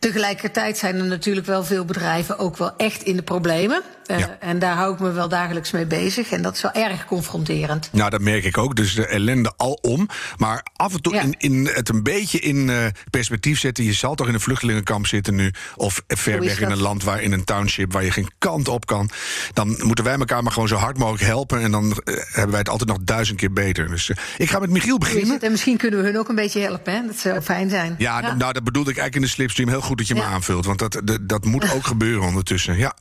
Tegelijkertijd 0.00 0.78
zijn 0.78 0.96
er 0.96 1.04
natuurlijk 1.04 1.46
wel 1.46 1.64
veel 1.64 1.84
bedrijven 1.84 2.38
ook 2.38 2.56
wel 2.56 2.76
echt 2.76 3.02
in 3.02 3.16
de 3.16 3.22
problemen. 3.22 3.82
Eh, 4.06 4.18
Ja. 4.18 4.36
En 4.40 4.58
daar 4.58 4.74
hou 4.76 4.94
ik 4.94 5.00
me 5.00 5.12
wel 5.12 5.28
dagelijks 5.28 5.70
mee 5.70 5.86
bezig. 5.86 6.30
En 6.30 6.42
dat 6.42 6.54
is 6.54 6.62
wel 6.62 6.72
erg 6.72 7.04
confronterend. 7.04 7.88
Nou, 7.92 8.10
dat 8.10 8.20
merk 8.20 8.44
ik 8.44 8.58
ook. 8.58 8.76
Dus 8.76 8.94
de 8.94 9.06
ellende 9.06 9.52
alom. 9.56 10.08
Maar 10.36 10.66
af 10.76 10.92
en 10.94 11.02
toe 11.02 11.14
Ja. 11.14 11.22
in, 11.22 11.34
in 11.38 11.70
het 11.72 11.88
een 11.88 12.02
beetje 12.02 12.38
in 12.38 12.70
eh, 12.70 12.76
perspectief 13.10 13.58
zetten. 13.58 13.84
Je 13.84 13.92
zal 13.92 14.14
toch 14.14 14.28
in 14.28 14.34
een 14.34 14.40
vluchtelingenkamp 14.40 15.06
zitten 15.06 15.34
nu. 15.34 15.52
Of 15.76 16.02
ver 16.08 16.36
Hoe 16.36 16.44
is 16.46 16.50
weg 16.58 16.60
in 16.60 16.70
een 16.70 16.80
land 16.80 17.04
waar 17.04 17.22
in 17.22 17.32
een 17.32 17.44
township 17.44 17.92
waar 17.92 18.04
je 18.04 18.10
geen 18.10 18.30
kant 18.38 18.68
op 18.68 18.86
kan. 18.86 19.10
Dan 19.52 19.76
moeten 19.82 20.04
wij 20.04 20.14
elkaar 20.18 20.42
maar 20.42 20.52
gewoon 20.52 20.68
zo 20.68 20.76
hard 20.76 20.98
mogelijk 20.98 21.24
helpen. 21.24 21.60
En 21.60 21.70
dan 21.70 21.90
eh, 22.04 22.14
hebben 22.14 22.50
wij 22.50 22.58
het 22.58 22.68
altijd 22.68 22.88
nog 22.88 22.98
duizend 23.04 23.38
keer 23.38 23.52
beter. 23.52 23.88
Dus 23.88 24.10
eh, 24.10 24.16
ik 24.38 24.50
ga 24.50 24.58
met 24.58 24.70
Michiel 24.70 24.98
beginnen. 24.98 25.40
En 25.40 25.50
misschien 25.50 25.76
kunnen 25.76 26.00
we 26.00 26.06
hun 26.06 26.18
ook 26.18 26.28
een 26.28 26.34
beetje 26.34 26.60
helpen. 26.60 26.92
Hè? 26.92 27.06
Dat 27.06 27.16
zou 27.18 27.40
fijn 27.40 27.70
zijn. 27.70 27.94
Ja, 27.98 28.20
d- 28.20 28.38
nou, 28.38 28.52
dat 28.52 28.64
bedoelde 28.64 28.90
ik 28.90 28.96
eigenlijk 28.98 29.14
in 29.14 29.20
de 29.22 29.28
slipstream. 29.28 29.68
Heel 29.68 29.80
goed 29.80 29.89
dat 29.96 30.06
je 30.08 30.14
me 30.14 30.20
Ja. 30.20 30.26
aanvult. 30.26 30.64
Want 30.66 30.78
dat, 30.78 31.00
dat, 31.04 31.28
dat 31.28 31.44
moet 31.44 31.72
ook 31.72 31.86
gebeuren 31.94 32.26
ondertussen. 32.26 32.76
Ja. 32.78 32.96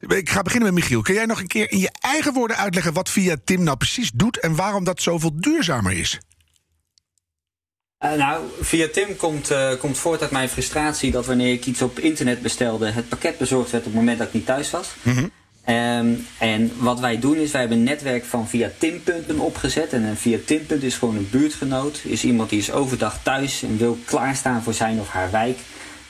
Ik 0.00 0.30
ga 0.30 0.42
beginnen 0.42 0.72
met 0.72 0.82
Michiel. 0.82 1.02
Kun 1.02 1.14
jij 1.14 1.26
nog 1.26 1.40
een 1.40 1.46
keer 1.46 1.70
in 1.70 1.78
je 1.78 1.90
eigen 2.00 2.32
woorden 2.32 2.56
uitleggen... 2.56 2.92
wat 2.92 3.10
Via 3.10 3.36
Tim 3.44 3.62
nou 3.62 3.76
precies 3.76 4.10
doet... 4.14 4.38
en 4.38 4.54
waarom 4.54 4.84
dat 4.84 5.02
zoveel 5.02 5.32
duurzamer 5.34 5.92
is? 5.92 6.18
Eh, 7.98 8.12
nou, 8.12 8.44
via 8.60 8.88
Tim 8.92 9.16
komt, 9.16 9.50
eh, 9.50 9.70
komt 9.78 9.98
voort 9.98 10.20
uit 10.22 10.30
mijn 10.30 10.48
frustratie 10.48 11.10
dat 11.10 11.26
wanneer 11.26 11.52
ik 11.52 11.66
iets 11.66 11.82
op 11.82 11.98
internet 11.98 12.42
bestelde, 12.42 12.90
het 12.90 13.08
pakket 13.08 13.38
bezorgd 13.38 13.70
werd 13.70 13.84
op 13.84 13.90
het 13.90 14.00
moment 14.00 14.18
dat 14.18 14.26
ik 14.26 14.32
niet 14.32 14.46
thuis 14.46 14.70
was. 14.70 14.88
Ehm, 15.64 16.14
en 16.38 16.72
wat 16.78 17.00
wij 17.00 17.18
doen 17.18 17.36
is, 17.36 17.50
wij 17.50 17.60
hebben 17.60 17.78
een 17.78 17.84
netwerk 17.84 18.24
van 18.24 18.48
via 18.48 18.70
Timpunten 18.78 19.38
opgezet. 19.38 19.92
En 19.92 20.02
een 20.02 20.16
via 20.16 20.38
Timpunt 20.44 20.82
is 20.82 20.94
gewoon 20.94 21.16
een 21.16 21.28
buurtgenoot. 21.30 22.00
Is 22.04 22.24
iemand 22.24 22.50
die 22.50 22.58
is 22.58 22.72
overdag 22.72 23.22
thuis 23.22 23.62
en 23.62 23.78
wil 23.78 23.98
klaarstaan 24.04 24.62
voor 24.62 24.74
zijn 24.74 25.00
of 25.00 25.08
haar 25.08 25.30
wijk. 25.30 25.58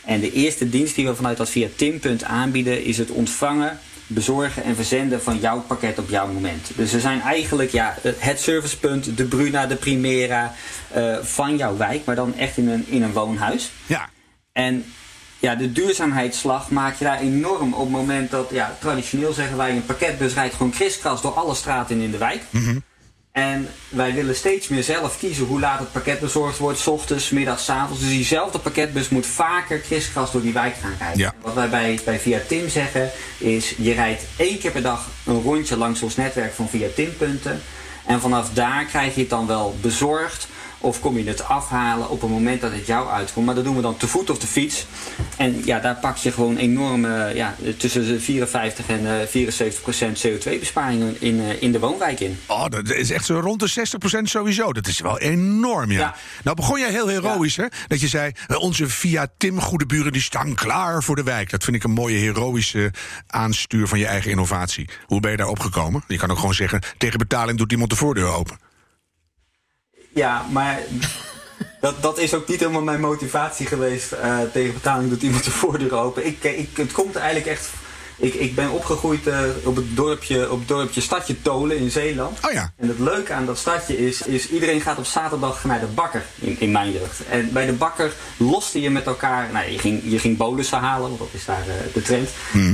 En 0.05 0.21
de 0.21 0.33
eerste 0.33 0.69
dienst 0.69 0.95
die 0.95 1.07
we 1.07 1.15
vanuit 1.15 1.37
dat 1.37 1.51
via 1.51 1.69
Timpunt 1.77 2.25
aanbieden 2.25 2.85
is 2.85 2.99
het 2.99 3.11
ontvangen, 3.11 3.79
bezorgen 4.07 4.65
en 4.65 4.77
verzenden 4.77 5.23
van 5.23 5.39
jouw 5.39 5.61
pakket 5.61 5.99
op 5.99 6.09
jouw 6.09 6.33
moment. 6.33 6.71
Dus 6.77 6.93
we 6.93 7.01
zijn 7.01 7.21
eigenlijk 7.21 7.71
ja, 7.71 7.97
het 8.03 8.41
servicepunt, 8.41 9.17
de 9.17 9.25
Bruna, 9.25 9.67
de 9.67 9.77
Primera 9.77 10.55
eh, 10.89 11.17
van 11.23 11.57
jouw 11.57 11.77
wijk, 11.77 12.05
maar 12.05 12.15
dan 12.15 12.37
echt 12.37 12.57
in 12.57 12.69
een, 12.69 12.85
in 12.89 13.03
een 13.03 13.13
woonhuis. 13.13 13.71
Ja. 13.87 14.09
En 14.53 14.85
ja, 15.39 15.55
de 15.55 15.73
duurzaamheidsslag 15.73 16.71
maak 16.71 16.99
je 16.99 17.05
daar 17.05 17.21
enorm 17.21 17.73
op 17.73 17.81
het 17.81 17.91
moment 17.91 18.31
dat, 18.31 18.51
ja, 18.53 18.77
traditioneel 18.81 19.33
zeggen 19.33 19.57
wij, 19.57 19.71
een 19.71 19.87
pakketbus 19.87 20.35
rijdt 20.35 20.55
gewoon 20.55 20.73
kriskras 20.73 21.23
door 21.23 21.35
alle 21.35 21.55
straten 21.55 22.01
in 22.01 22.11
de 22.11 22.19
wijk. 22.19 22.43
En 23.33 23.69
wij 23.89 24.15
willen 24.15 24.37
steeds 24.37 24.69
meer 24.69 24.83
zelf 24.83 25.19
kiezen 25.19 25.47
hoe 25.47 25.61
laat 25.61 25.79
het 25.79 25.93
pakket 25.93 26.21
bezorgd 26.21 26.59
wordt, 26.59 26.79
s 26.79 26.87
ochtends, 26.87 27.31
middags, 27.31 27.65
's 27.65 27.69
avonds. 27.69 28.01
Dus 28.01 28.11
diezelfde 28.11 28.59
pakketbus 28.59 29.09
moet 29.09 29.27
vaker 29.27 29.79
kriskras 29.79 30.33
door 30.33 30.43
die 30.43 30.53
wijk 30.53 30.75
gaan 30.75 30.95
rijden. 30.99 31.19
Ja. 31.19 31.35
Wat 31.41 31.55
wij 31.55 31.69
bij, 31.69 32.01
bij 32.05 32.21
Via 32.21 32.41
Tim 32.49 32.69
zeggen 32.69 33.11
is, 33.39 33.75
je 33.79 33.93
rijdt 33.93 34.25
één 34.37 34.59
keer 34.59 34.71
per 34.71 34.83
dag 34.83 35.07
een 35.27 35.43
rondje 35.43 35.77
langs 35.77 36.03
ons 36.03 36.17
netwerk 36.17 36.53
van 36.53 36.69
Via 36.69 36.89
Tim 36.95 37.17
punten. 37.17 37.63
En 38.07 38.21
vanaf 38.21 38.51
daar 38.53 38.85
krijg 38.85 39.15
je 39.15 39.21
het 39.21 39.31
dan 39.31 39.47
wel 39.47 39.77
bezorgd. 39.81 40.49
Of 40.81 41.01
kom 41.01 41.19
je 41.19 41.25
het 41.25 41.45
afhalen 41.45 42.11
op 42.11 42.21
het 42.21 42.31
moment 42.31 42.61
dat 42.61 42.73
het 42.73 42.87
jou 42.87 43.09
uitkomt. 43.09 43.47
Maar 43.47 43.55
dat 43.55 43.65
doen 43.65 43.77
we 43.77 43.83
dan 43.83 43.97
te 43.97 44.09
voet 44.09 44.31
of 44.31 44.39
te 44.39 44.47
fiets. 44.47 44.87
En 45.37 45.63
ja, 45.65 45.81
daar 45.81 45.97
pak 45.97 46.17
je 46.17 46.33
gewoon 46.33 46.57
enorme, 46.57 47.33
ja, 47.35 47.55
tussen 47.77 48.07
de 48.07 48.21
54 48.21 48.89
en 48.89 49.21
eh 49.21 49.27
74 49.27 49.83
procent 49.83 50.27
CO2-besparingen 50.27 51.17
in, 51.19 51.41
eh, 51.41 51.63
in 51.63 51.73
de 51.73 51.79
woonwijk 51.79 52.21
in. 52.21 52.39
Oh, 52.47 52.67
dat 52.69 52.91
is 52.91 53.11
echt 53.11 53.25
zo 53.25 53.41
rond 53.41 53.61
de 53.61 53.69
60% 53.69 54.29
sowieso. 54.29 54.73
Dat 54.73 54.87
is 54.87 55.01
wel 55.01 55.19
enorm, 55.19 55.91
ja. 55.91 55.99
Ja. 55.99 56.15
Nou 56.43 56.57
begon 56.57 56.81
jij 56.81 56.91
heel 56.91 57.09
heroïsch, 57.09 57.57
hè? 57.57 57.67
Dat 57.87 58.01
je 58.01 58.09
zei, 58.09 58.33
eh, 58.47 58.61
onze 58.61 58.89
via 58.89 59.27
Tim 59.37 59.61
goede 59.61 59.87
buren 59.87 60.13
die 60.13 60.23
staan 60.23 60.55
klaar 60.55 61.03
voor 61.03 61.17
de 61.17 61.23
wijk. 61.23 61.51
Dat 61.51 61.65
vind 61.65 61.77
ik 61.77 61.85
een 61.85 61.91
mooie 61.91 62.19
heroïsche 62.19 62.93
aanstuur 63.27 63.89
van 63.89 63.99
je 63.99 64.07
eigen 64.07 64.31
innovatie. 64.31 64.89
Hoe 65.07 65.21
ben 65.21 65.31
je 65.31 65.37
daar 65.37 65.49
opgekomen? 65.49 66.05
Je 66.07 66.17
kan 66.17 66.31
ook 66.31 66.39
gewoon 66.39 66.55
zeggen, 66.55 66.83
tegen 66.99 67.19
betaling 67.19 67.59
doet 67.59 67.73
iemand 67.73 67.91
de 67.91 67.97
voordeur 67.97 68.27
open. 68.27 68.70
Ja, 70.21 70.47
maar 70.51 70.79
dat, 71.81 72.03
dat 72.03 72.19
is 72.19 72.35
ook 72.35 72.49
niet 72.49 72.61
helemaal 72.61 72.83
mijn 72.83 73.01
motivatie 73.01 73.67
geweest. 73.67 74.13
eh, 74.13 74.39
tegen 74.53 74.73
betaling 74.75 75.11
doet 75.11 75.23
iemand 75.23 75.45
de 75.45 75.51
voordeur 75.51 75.95
open. 75.95 76.27
Ik, 76.27 76.45
ik, 76.45 76.69
het 76.77 76.93
komt 76.93 77.17
eigenlijk 77.17 77.47
echt. 77.47 77.69
Ik, 78.17 78.35
ik 78.35 78.55
ben 78.55 78.71
opgegroeid 78.71 79.27
eh, 79.27 79.39
op, 79.65 79.77
het 79.77 79.97
dorpje, 79.97 80.51
op 80.51 80.59
het 80.59 80.69
dorpje 80.69 81.01
Stadje 81.01 81.43
Tolen 81.43 81.77
in 81.77 81.91
Zeeland. 81.91 82.39
Oh 82.47 82.53
ja. 82.53 82.73
En 82.77 82.89
het 82.89 82.99
leuke 82.99 83.33
aan 83.33 83.47
dat 83.47 83.59
stadje 83.59 84.07
is, 84.07 84.23
is 84.23 84.49
iedereen 84.49 84.81
gaat 84.81 84.99
op 84.99 85.05
zaterdag 85.05 85.65
naar 85.65 85.81
de 85.81 85.87
bakker 85.87 86.23
in, 86.39 86.57
in 86.61 86.71
mijn 86.71 86.93
jeugd. 86.93 87.21
En 87.31 87.53
bij 87.53 87.67
de 87.67 87.73
bakker 87.73 88.13
loste 88.37 88.81
je 88.81 88.91
met 88.91 89.07
elkaar, 89.07 89.49
nou 89.53 89.71
je 89.71 89.79
ging, 89.79 90.01
je 90.05 90.19
ging 90.19 90.37
bolussen 90.37 90.79
halen, 90.79 91.09
want 91.09 91.19
dat 91.19 91.29
is 91.33 91.45
daar 91.45 91.65
eh, 91.69 91.95
de 91.95 92.03
trend. 92.03 92.29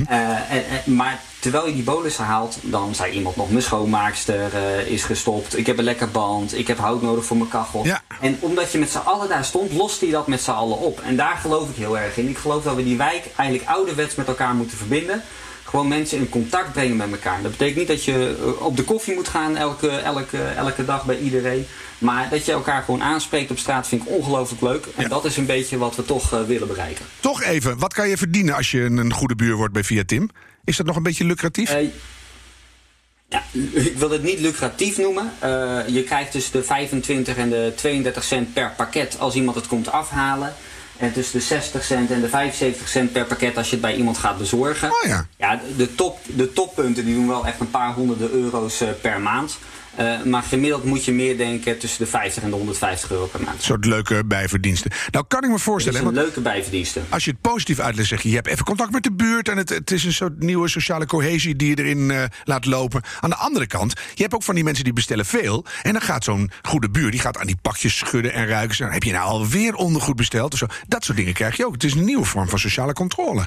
Eh, 0.08 0.18
en, 0.52 0.64
en- 0.84 0.94
maar 0.94 1.20
terwijl 1.50 1.66
je 1.66 1.74
die 1.74 1.84
bolussen 1.84 2.24
haalt, 2.24 2.58
dan 2.62 2.94
zei 2.94 3.12
iemand 3.12 3.36
nog, 3.36 3.50
mijn 3.50 3.62
schoonmaakster 3.62 4.54
eh, 4.54 4.86
is 4.86 5.04
gestopt, 5.04 5.58
ik 5.58 5.66
heb 5.66 5.78
een 5.78 5.84
lekker 5.84 6.10
band, 6.10 6.58
ik 6.58 6.66
heb 6.66 6.78
hout 6.78 7.02
nodig 7.02 7.24
voor 7.24 7.36
mijn 7.36 7.48
kachel. 7.48 7.84
Ja. 7.84 8.02
En 8.20 8.36
omdat 8.40 8.72
je 8.72 8.78
met 8.78 8.90
z'n 8.90 8.98
allen 8.98 9.28
daar 9.28 9.44
stond, 9.44 9.72
loste 9.72 10.06
je 10.06 10.12
dat 10.12 10.26
met 10.26 10.42
z'n 10.42 10.50
allen 10.50 10.78
op. 10.78 11.00
En 11.00 11.16
daar 11.16 11.36
geloof 11.36 11.68
ik 11.68 11.76
heel 11.76 11.98
erg 11.98 12.16
in. 12.16 12.28
Ik 12.28 12.38
geloof 12.38 12.62
dat 12.62 12.74
we 12.74 12.84
die 12.84 12.96
wijk 12.96 13.28
eigenlijk 13.36 13.68
ouderwets 13.68 14.14
met 14.14 14.26
elkaar 14.26 14.54
moeten 14.54 14.76
verbinden. 14.76 15.22
Gewoon 15.66 15.88
mensen 15.88 16.18
in 16.18 16.28
contact 16.28 16.72
brengen 16.72 16.96
met 16.96 17.10
elkaar. 17.10 17.42
Dat 17.42 17.50
betekent 17.50 17.76
niet 17.76 17.88
dat 17.88 18.04
je 18.04 18.36
eh, 18.40 18.64
op 18.66 18.76
de 18.76 18.82
koffie 18.82 19.14
moet 19.14 19.28
gaan 19.28 19.56
elke, 19.56 19.88
elke, 19.88 20.38
elke 20.42 20.84
dag 20.84 21.04
bij 21.04 21.18
iedereen. 21.18 21.66
Maar 21.98 22.28
dat 22.30 22.44
je 22.44 22.52
elkaar 22.52 22.82
gewoon 22.82 23.02
aanspreekt 23.02 23.50
op 23.50 23.58
straat 23.58 23.88
vind 23.88 24.02
ik 24.02 24.08
ongelooflijk 24.08 24.62
leuk. 24.62 24.86
En 24.96 25.02
Ja. 25.02 25.08
dat 25.08 25.24
is 25.24 25.36
een 25.36 25.46
beetje 25.46 25.78
wat 25.78 25.96
we 25.96 26.04
toch 26.04 26.32
eh, 26.32 26.42
willen 26.42 26.68
bereiken. 26.68 27.04
Toch 27.20 27.42
even, 27.42 27.78
wat 27.78 27.94
kan 27.94 28.08
je 28.08 28.16
verdienen 28.16 28.54
als 28.54 28.70
je 28.70 28.80
een, 28.80 28.96
een 28.96 29.12
goede 29.12 29.34
buur 29.36 29.56
wordt 29.56 29.72
bij 29.72 29.84
Via 29.84 30.02
Tim? 30.06 30.30
Is 30.64 30.76
dat 30.76 30.86
nog 30.86 30.96
een 30.96 31.02
beetje 31.02 31.24
lucratief? 31.24 31.70
Eh, 31.70 31.88
ja, 33.28 33.42
ik 33.90 33.96
wil 33.98 34.10
het 34.10 34.22
niet 34.22 34.40
lucratief 34.40 34.98
noemen. 34.98 35.32
Je 35.86 36.02
krijgt 36.06 36.30
tussen 36.30 36.52
de 36.52 36.62
25 36.62 37.36
en 37.36 37.50
de 37.50 37.72
32 37.76 38.24
cent 38.24 38.52
per 38.52 38.72
pakket 38.76 39.16
als 39.18 39.34
iemand 39.34 39.56
het 39.56 39.66
komt 39.66 39.90
afhalen. 39.92 40.54
En 40.98 41.12
tussen 41.12 41.38
de 41.38 41.44
60 41.44 41.84
cent 41.84 42.10
en 42.10 42.20
de 42.20 42.28
75 42.28 42.88
cent 42.88 43.12
per 43.12 43.24
pakket 43.24 43.56
als 43.56 43.66
je 43.66 43.72
het 43.72 43.80
bij 43.80 43.94
iemand 43.94 44.18
gaat 44.18 44.38
bezorgen. 44.38 44.90
Oh 44.90 45.08
ja. 45.08 45.26
Ja, 45.36 45.60
de, 45.76 45.94
top, 45.94 46.18
de 46.24 46.52
toppunten 46.52 47.04
die 47.04 47.14
doen 47.14 47.28
wel 47.28 47.46
echt 47.46 47.60
een 47.60 47.70
paar 47.70 47.92
honderden 47.92 48.30
euro's 48.30 48.80
eh, 48.80 48.88
per 49.00 49.20
maand. 49.20 49.58
Eh, 49.96 50.22
maar 50.22 50.42
gemiddeld 50.42 50.84
moet 50.84 51.04
je 51.04 51.12
meer 51.12 51.36
denken 51.36 51.78
tussen 51.78 52.04
de 52.04 52.10
50 52.10 52.42
en 52.42 52.50
de 52.50 52.56
150 52.56 53.10
euro 53.10 53.26
per 53.26 53.40
maand. 53.40 53.56
Een 53.56 53.64
soort 53.64 53.84
leuke 53.84 54.24
bijverdiensten. 54.24 54.90
Nou 55.10 55.24
kan 55.28 55.38
ik 55.38 55.44
me 55.44 55.50
Dat 55.50 55.58
is 55.58 55.64
voorstellen, 55.64 56.06
een 56.06 56.14
leuke 56.14 56.40
bijverdiensten. 56.40 57.04
als 57.08 57.24
je 57.24 57.30
het 57.30 57.40
positief 57.40 57.78
uitlegt, 57.78 58.08
zeg 58.08 58.22
je, 58.22 58.28
je 58.28 58.34
hebt 58.34 58.46
even 58.46 58.64
contact 58.64 58.92
met 58.92 59.02
de 59.02 59.12
buurt 59.12 59.48
en 59.48 59.56
het, 59.56 59.68
het 59.68 59.90
is 59.90 60.04
een 60.04 60.12
soort 60.12 60.42
nieuwe 60.42 60.68
sociale 60.68 61.06
cohesie 61.06 61.56
die 61.56 61.68
je 61.68 61.78
erin 61.78 62.10
eh, 62.10 62.24
laat 62.44 62.64
lopen. 62.64 63.02
Aan 63.20 63.30
de 63.30 63.36
andere 63.36 63.66
kant, 63.66 63.92
je 64.14 64.22
hebt 64.22 64.34
ook 64.34 64.42
van 64.42 64.54
die 64.54 64.64
mensen 64.64 64.84
die 64.84 64.92
bestellen 64.92 65.26
veel. 65.26 65.64
En 65.82 65.92
dan 65.92 66.02
gaat 66.02 66.24
zo'n 66.24 66.50
goede 66.62 66.90
buur, 66.90 67.10
die 67.10 67.20
gaat 67.20 67.38
aan 67.38 67.46
die 67.46 67.58
pakjes 67.62 67.96
schudden 67.96 68.32
en 68.32 68.46
ruiken. 68.46 68.76
Zo, 68.76 68.84
heb 68.84 69.02
je 69.02 69.12
nou 69.12 69.24
alweer 69.24 69.74
ondergoed 69.74 70.16
besteld? 70.16 70.52
Of 70.52 70.58
zo. 70.58 70.66
Dat 70.88 71.04
soort 71.04 71.18
dingen 71.18 71.32
krijg 71.32 71.56
je 71.56 71.66
ook. 71.66 71.72
Het 71.72 71.84
is 71.84 71.94
een 71.94 72.04
nieuwe 72.04 72.24
vorm 72.24 72.48
van 72.48 72.58
sociale 72.58 72.92
controle. 72.92 73.46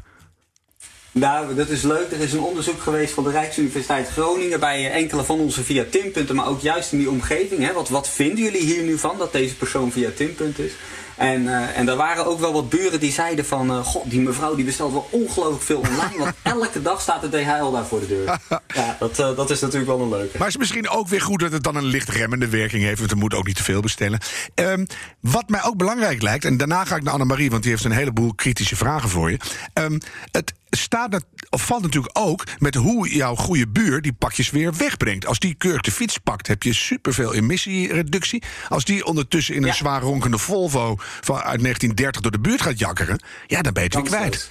Nou, 1.12 1.56
dat 1.56 1.70
is 1.70 1.82
leuk. 1.82 2.12
Er 2.12 2.20
is 2.20 2.34
een 2.34 2.40
onderzoek 2.40 2.82
geweest 2.82 3.14
van 3.14 3.24
de 3.24 3.30
Rijksuniversiteit 3.30 4.10
Groningen 4.10 4.60
bij 4.60 4.86
eh, 4.86 4.96
enkele 4.96 5.24
van 5.24 5.40
onze 5.40 5.64
via 5.64 5.86
Timpunten, 5.90 6.36
maar 6.36 6.48
ook 6.48 6.62
juist 6.62 6.92
in 6.92 6.98
die 6.98 7.10
omgeving. 7.10 7.66
Hè. 7.66 7.74
Wat, 7.74 7.90
wat 7.90 8.10
vinden 8.10 8.44
jullie 8.44 8.62
hier 8.62 8.84
nu 8.84 8.98
van 8.98 9.18
dat 9.18 9.32
deze 9.32 9.56
persoon 9.56 9.92
via 9.92 10.10
Timpunt 10.16 10.60
is? 10.60 10.72
En, 11.20 11.48
eh, 11.48 11.78
en 11.78 11.90
er 11.90 11.96
waren 11.96 12.26
ook 12.26 12.40
wel 12.40 12.54
wat 12.54 12.70
buren 12.70 13.00
die 13.00 13.12
zeiden 13.12 13.46
van, 13.46 13.70
eh, 13.70 13.84
god, 13.86 14.10
die 14.10 14.20
mevrouw 14.22 14.56
die 14.56 14.66
bestelt 14.66 14.92
wel 14.92 15.08
ongelooflijk 15.12 15.64
veel 15.64 15.80
online, 15.80 16.18
want 16.18 16.36
elke 16.58 16.82
dag 16.82 17.02
staat 17.02 17.22
de 17.22 17.30
DHL 17.30 17.72
daar 17.72 17.86
voor 17.86 18.00
de 18.00 18.08
deur. 18.08 18.38
Ja, 18.76 18.96
dat, 19.00 19.20
eh, 19.20 19.36
dat 19.36 19.50
is 19.50 19.60
natuurlijk 19.60 19.90
wel 19.92 20.02
een 20.02 20.10
leuke. 20.10 20.38
Maar 20.38 20.48
het 20.48 20.56
is 20.56 20.58
misschien 20.58 20.90
ook 20.90 21.08
weer 21.08 21.22
goed 21.22 21.40
dat 21.40 21.52
het 21.52 21.64
dan 21.64 21.76
een 21.76 21.86
licht 21.86 22.10
remmende 22.10 22.48
werking 22.50 22.84
heeft. 22.84 23.00
Want 23.00 23.12
er 23.12 23.18
moet 23.18 23.34
ook 23.34 23.48
niet 23.48 23.56
te 23.56 23.64
veel 23.64 23.82
bestellen. 23.82 24.20
Ehm, 24.56 24.86
wat 25.20 25.50
mij 25.50 25.64
ook 25.64 25.78
belangrijk 25.78 26.22
lijkt, 26.22 26.46
en 26.46 26.58
daarna 26.58 26.86
ga 26.86 26.96
ik 26.96 27.04
naar 27.04 27.14
Annemarie, 27.14 27.50
want 27.50 27.62
die 27.64 27.72
heeft 27.72 27.84
een 27.84 27.92
heleboel 27.92 28.34
kritische 28.36 28.76
vragen 28.76 29.10
voor 29.10 29.32
je. 29.32 29.38
Ehm, 29.74 30.00
het 30.32 30.54
staat 30.70 31.10
net, 31.12 31.26
of 31.50 31.62
valt 31.66 31.82
natuurlijk 31.82 32.18
ook 32.20 32.44
met 32.60 32.76
hoe 32.76 33.10
jouw 33.16 33.36
goede 33.36 33.68
buur 33.68 34.02
die 34.02 34.14
pakjes 34.14 34.50
weer 34.50 34.74
wegbrengt. 34.78 35.26
Als 35.26 35.40
die 35.40 35.54
keurig 35.56 35.82
de 35.82 35.92
fiets 35.92 36.18
pakt, 36.18 36.48
heb 36.48 36.64
je 36.64 36.74
superveel 36.74 37.34
emissiereductie. 37.34 38.44
Als 38.70 38.86
die 38.86 39.06
ondertussen 39.06 39.56
in 39.56 39.62
een 39.62 39.68
Ja. 39.68 39.74
zwaar 39.74 40.02
ronkende 40.02 40.38
Volvo 40.38 40.98
van 41.22 41.36
uit 41.36 41.62
1930 41.62 42.22
door 42.22 42.32
de 42.32 42.40
buurt 42.40 42.62
gaat 42.62 42.80
jakkeren, 42.80 43.22
ja, 43.48 43.62
dan 43.62 43.74
ben 43.74 43.84
je 43.84 43.90
het 43.90 44.10
weer 44.10 44.20
kwijt. 44.20 44.50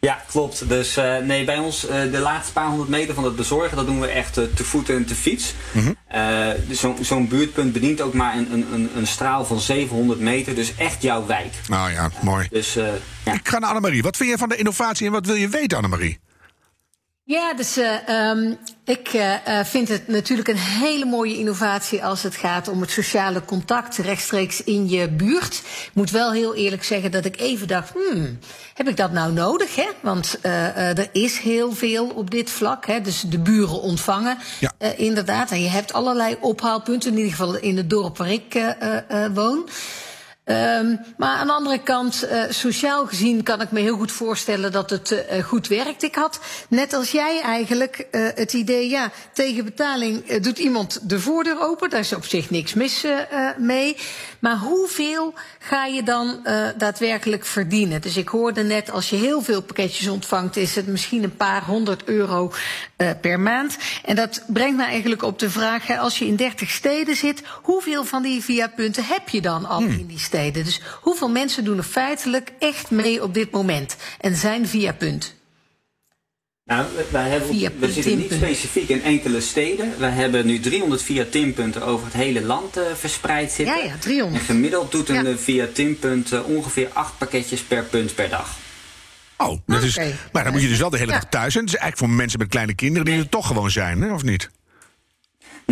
Ja, 0.00 0.22
klopt. 0.28 0.68
Dus 0.68 0.96
eh, 0.96 1.16
nee, 1.16 1.44
bij 1.44 1.58
ons 1.58 1.86
eh, 1.86 2.00
de 2.12 2.18
laatste 2.18 2.52
paar 2.52 2.66
honderd 2.66 2.88
meter 2.88 3.14
van 3.14 3.24
het 3.24 3.36
bezorgen, 3.36 3.76
dat 3.76 3.86
doen 3.86 4.00
we 4.00 4.06
echt 4.06 4.38
eh, 4.38 4.44
te 4.54 4.64
voet 4.64 4.88
en 4.88 5.04
te 5.04 5.14
fiets. 5.14 5.54
Mhm. 5.72 5.92
Dus 6.66 6.84
zo'n 7.00 7.28
buurtpunt 7.28 7.72
bedient 7.72 8.00
ook 8.00 8.14
maar 8.14 8.36
een, 8.36 8.52
een, 8.52 8.90
een, 8.96 9.06
straal 9.06 9.44
van 9.44 9.60
700 9.60 10.20
meter, 10.20 10.54
dus 10.54 10.74
echt 10.76 11.02
jouw 11.02 11.26
wijk. 11.26 11.54
Nou 11.68 11.90
ja, 11.90 12.10
mooi. 12.22 12.48
Dus 12.50 12.74
ja. 13.24 13.32
Ik 13.32 13.48
ga 13.48 13.58
naar 13.58 13.68
Annemarie. 13.68 14.02
Wat 14.02 14.16
vind 14.16 14.28
jij 14.28 14.38
van 14.38 14.48
de 14.48 14.56
innovatie 14.56 15.06
en 15.06 15.12
wat 15.12 15.26
wil 15.26 15.34
je 15.34 15.48
weten, 15.48 15.76
Annemarie? 15.76 16.18
Ja, 17.28 17.54
dus 17.54 17.76
eh, 17.76 18.08
ehm, 18.08 18.54
ik 18.84 19.08
eh, 19.08 19.58
eh, 19.60 19.66
vind 19.66 19.88
het 19.88 20.08
natuurlijk 20.08 20.48
een 20.48 20.56
hele 20.56 21.04
mooie 21.04 21.38
innovatie 21.38 22.04
als 22.04 22.22
het 22.22 22.36
gaat 22.36 22.68
om 22.68 22.80
het 22.80 22.90
sociale 22.90 23.44
contact 23.44 23.96
rechtstreeks 23.96 24.64
in 24.64 24.88
je 24.88 25.08
buurt. 25.08 25.54
Ik 25.54 25.90
moet 25.92 26.10
wel 26.10 26.32
heel 26.32 26.54
eerlijk 26.54 26.84
zeggen 26.84 27.10
dat 27.10 27.24
ik 27.24 27.40
even 27.40 27.68
dacht, 27.68 27.92
hmm, 27.92 28.38
heb 28.74 28.88
ik 28.88 28.96
dat 28.96 29.12
nou 29.12 29.32
nodig? 29.32 29.74
Hè? 29.74 29.88
Want 30.00 30.38
er 30.42 31.08
is 31.12 31.38
heel 31.38 31.72
veel 31.72 32.06
op 32.06 32.30
dit 32.30 32.50
vlak. 32.50 32.86
Hè? 32.86 33.00
Dus 33.00 33.20
de 33.20 33.38
buren 33.38 33.80
ontvangen, 33.80 34.38
Ja. 34.60 34.72
inderdaad. 34.96 35.50
En 35.50 35.62
je 35.62 35.68
hebt 35.68 35.92
allerlei 35.92 36.36
ophaalpunten, 36.40 37.10
in 37.10 37.16
ieder 37.16 37.30
geval 37.32 37.56
in 37.56 37.76
het 37.76 37.90
dorp 37.90 38.16
waar 38.16 38.30
ik 38.32 38.74
woon. 39.34 39.68
Ehm, 40.48 40.96
maar 41.16 41.36
aan 41.36 41.46
de 41.46 41.52
andere 41.52 41.82
kant, 41.82 42.22
eh, 42.22 42.42
sociaal 42.48 43.06
gezien 43.06 43.42
kan 43.42 43.60
ik 43.60 43.70
me 43.70 43.80
heel 43.80 43.96
goed 43.96 44.12
voorstellen 44.12 44.72
dat 44.72 44.90
het 44.90 45.10
eh, 45.10 45.44
goed 45.44 45.66
werkt. 45.66 46.02
Ik 46.02 46.14
had, 46.14 46.40
net 46.68 46.92
als 46.92 47.10
jij 47.10 47.40
eigenlijk, 47.42 48.06
eh, 48.10 48.26
het 48.34 48.52
idee, 48.52 48.88
ja, 48.88 49.10
tegen 49.32 49.64
betaling 49.64 50.36
doet 50.36 50.58
iemand 50.58 51.00
de 51.02 51.20
voordeur 51.20 51.60
open. 51.60 51.90
Daar 51.90 52.00
is 52.00 52.12
op 52.12 52.24
zich 52.24 52.50
niks 52.50 52.74
mis 52.74 53.04
mee. 53.58 53.96
Maar 54.38 54.56
hoeveel 54.56 55.34
ga 55.58 55.84
je 55.84 56.02
dan 56.02 56.46
daadwerkelijk 56.76 57.44
verdienen? 57.44 58.00
Dus 58.00 58.16
ik 58.16 58.28
hoorde 58.28 58.62
net, 58.62 58.90
als 58.90 59.10
je 59.10 59.16
heel 59.16 59.42
veel 59.42 59.62
pakketjes 59.62 60.08
ontvangt, 60.08 60.56
is 60.56 60.74
het 60.74 60.86
misschien 60.86 61.22
een 61.22 61.36
paar 61.36 61.64
honderd 61.64 62.04
euro 62.04 62.52
per 63.20 63.40
maand. 63.40 63.76
En 64.04 64.16
dat 64.16 64.42
brengt 64.46 64.76
me 64.76 64.84
eigenlijk 64.84 65.22
op 65.22 65.38
de 65.38 65.50
vraag, 65.50 65.98
als 65.98 66.18
je 66.18 66.26
in 66.26 66.36
30 66.36 66.70
steden 66.70 67.16
zit, 67.16 67.42
hoeveel 67.62 68.04
van 68.04 68.22
die 68.22 68.44
via-punten 68.44 69.04
heb 69.04 69.28
je 69.28 69.40
dan 69.40 69.64
al 69.64 69.80
in 69.80 70.06
die 70.06 70.18
steden? 70.18 70.37
Dus 70.46 70.80
hoeveel 71.00 71.28
mensen 71.30 71.64
doen 71.64 71.78
er 71.78 71.82
feitelijk 71.84 72.52
echt 72.58 72.90
mee 72.90 73.22
op 73.22 73.34
dit 73.34 73.50
moment 73.50 73.96
en 74.20 74.36
zijn 74.36 74.68
via-punt? 74.68 75.36
Nou, 76.64 76.86
we- 76.96 77.06
wij 77.10 77.28
hebben, 77.28 77.48
Via 77.48 77.70
we 77.78 77.92
zitten 77.92 78.18
niet 78.18 78.32
specifiek 78.32 78.88
in 78.88 79.02
enkele 79.02 79.40
steden. 79.40 79.92
We 79.98 80.06
hebben 80.06 80.46
nu 80.46 80.60
300 80.60 81.02
via 81.02 81.24
Timpunten 81.30 81.82
over 81.82 82.04
het 82.06 82.14
hele 82.14 82.42
land 82.42 82.76
eh, 82.76 82.84
verspreid 82.94 83.52
zitten. 83.52 83.76
Ja, 83.76 83.84
ja, 83.84 83.94
300. 83.98 84.40
En 84.40 84.46
gemiddeld 84.46 84.90
doet 84.92 85.08
een 85.08 85.14
Ja. 85.24 85.30
eh, 85.30 85.36
via 85.36 85.66
Timpunt 85.72 86.32
eh, 86.32 86.48
ongeveer 86.48 86.88
8 86.92 87.18
pakketjes 87.18 87.60
per 87.60 87.84
punt 87.84 88.14
per 88.14 88.28
dag. 88.28 88.56
Oh, 89.36 89.58
dat 89.66 89.82
is, 89.82 89.98
maar 90.32 90.44
dan 90.44 90.52
moet 90.52 90.62
je 90.62 90.68
dus 90.68 90.78
wel 90.78 90.90
de 90.90 90.98
hele 90.98 91.12
Ja. 91.12 91.18
dag 91.18 91.28
thuis 91.28 91.52
zijn. 91.52 91.64
Het 91.64 91.74
is 91.74 91.80
eigenlijk 91.80 92.10
voor 92.10 92.20
mensen 92.22 92.38
met 92.38 92.48
kleine 92.48 92.74
kinderen 92.74 93.04
die 93.06 93.18
er 93.18 93.28
toch 93.28 93.46
gewoon 93.46 93.70
zijn, 93.70 94.00
hè, 94.02 94.12
of 94.12 94.22
niet? 94.22 94.50